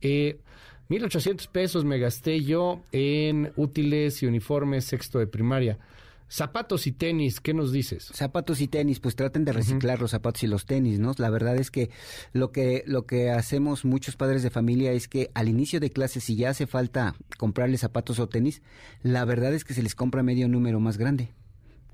Eh, 0.00 0.40
1.800 0.88 1.48
pesos 1.48 1.84
me 1.84 1.98
gasté 1.98 2.42
yo 2.42 2.82
en 2.92 3.52
útiles 3.56 4.22
y 4.22 4.26
uniformes 4.26 4.84
sexto 4.84 5.18
de 5.18 5.26
primaria. 5.26 5.78
Zapatos 6.32 6.86
y 6.86 6.92
tenis, 6.92 7.40
¿qué 7.40 7.52
nos 7.52 7.72
dices? 7.72 8.10
Zapatos 8.14 8.62
y 8.62 8.66
tenis, 8.66 9.00
pues 9.00 9.16
traten 9.16 9.44
de 9.44 9.52
reciclar 9.52 10.00
los 10.00 10.12
zapatos 10.12 10.42
y 10.42 10.46
los 10.46 10.64
tenis, 10.64 10.98
¿no? 10.98 11.12
La 11.18 11.28
verdad 11.28 11.58
es 11.58 11.70
que 11.70 11.90
lo 12.32 12.52
que 12.52 12.84
lo 12.86 13.04
que 13.04 13.30
hacemos 13.30 13.84
muchos 13.84 14.16
padres 14.16 14.42
de 14.42 14.48
familia 14.48 14.92
es 14.92 15.08
que 15.08 15.30
al 15.34 15.50
inicio 15.50 15.78
de 15.78 15.90
clases 15.90 16.24
si 16.24 16.36
ya 16.36 16.48
hace 16.48 16.66
falta 16.66 17.16
comprarles 17.36 17.82
zapatos 17.82 18.18
o 18.18 18.30
tenis, 18.30 18.62
la 19.02 19.26
verdad 19.26 19.52
es 19.52 19.66
que 19.66 19.74
se 19.74 19.82
les 19.82 19.94
compra 19.94 20.22
medio 20.22 20.48
número 20.48 20.80
más 20.80 20.96
grande. 20.96 21.34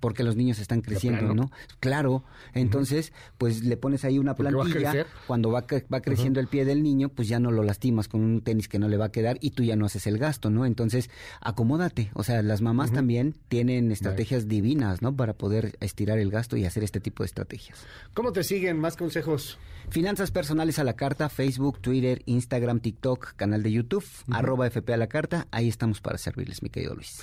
Porque 0.00 0.22
los 0.22 0.36
niños 0.36 0.58
están 0.58 0.80
creciendo, 0.80 1.34
¿no? 1.34 1.50
Claro, 1.80 2.24
entonces, 2.54 3.12
pues 3.36 3.64
le 3.64 3.76
pones 3.76 4.04
ahí 4.04 4.18
una 4.18 4.34
plantilla, 4.34 5.06
cuando 5.26 5.50
va, 5.50 5.64
va 5.92 6.00
creciendo 6.00 6.40
el 6.40 6.48
pie 6.48 6.64
del 6.64 6.82
niño, 6.82 7.08
pues 7.08 7.28
ya 7.28 7.38
no 7.40 7.50
lo 7.50 7.62
lastimas 7.62 8.08
con 8.08 8.20
un 8.20 8.40
tenis 8.40 8.68
que 8.68 8.78
no 8.78 8.88
le 8.88 8.96
va 8.96 9.06
a 9.06 9.12
quedar 9.12 9.38
y 9.40 9.50
tú 9.50 9.62
ya 9.62 9.76
no 9.76 9.86
haces 9.86 10.06
el 10.06 10.18
gasto, 10.18 10.50
¿no? 10.50 10.66
Entonces, 10.66 11.10
acomódate, 11.40 12.10
o 12.14 12.22
sea, 12.22 12.42
las 12.42 12.62
mamás 12.62 12.92
también 12.92 13.34
tienen 13.48 13.92
estrategias 13.92 14.48
divinas, 14.48 15.02
¿no? 15.02 15.14
Para 15.14 15.34
poder 15.34 15.76
estirar 15.80 16.18
el 16.18 16.30
gasto 16.30 16.56
y 16.56 16.64
hacer 16.64 16.84
este 16.84 17.00
tipo 17.00 17.22
de 17.22 17.26
estrategias. 17.26 17.78
¿Cómo 18.14 18.32
te 18.32 18.44
siguen? 18.44 18.78
Más 18.78 18.96
consejos. 18.96 19.58
Finanzas 19.90 20.30
personales 20.30 20.78
a 20.78 20.84
la 20.84 20.94
carta, 20.94 21.28
Facebook, 21.28 21.80
Twitter, 21.80 22.22
Instagram, 22.26 22.80
TikTok, 22.80 23.34
canal 23.36 23.62
de 23.62 23.72
YouTube, 23.72 24.04
arroba 24.30 24.66
FP 24.66 24.92
a 24.92 24.96
la 24.96 25.06
carta, 25.06 25.46
ahí 25.50 25.68
estamos 25.68 26.00
para 26.00 26.18
servirles, 26.18 26.62
mi 26.62 26.68
querido 26.68 26.94
Luis. 26.94 27.22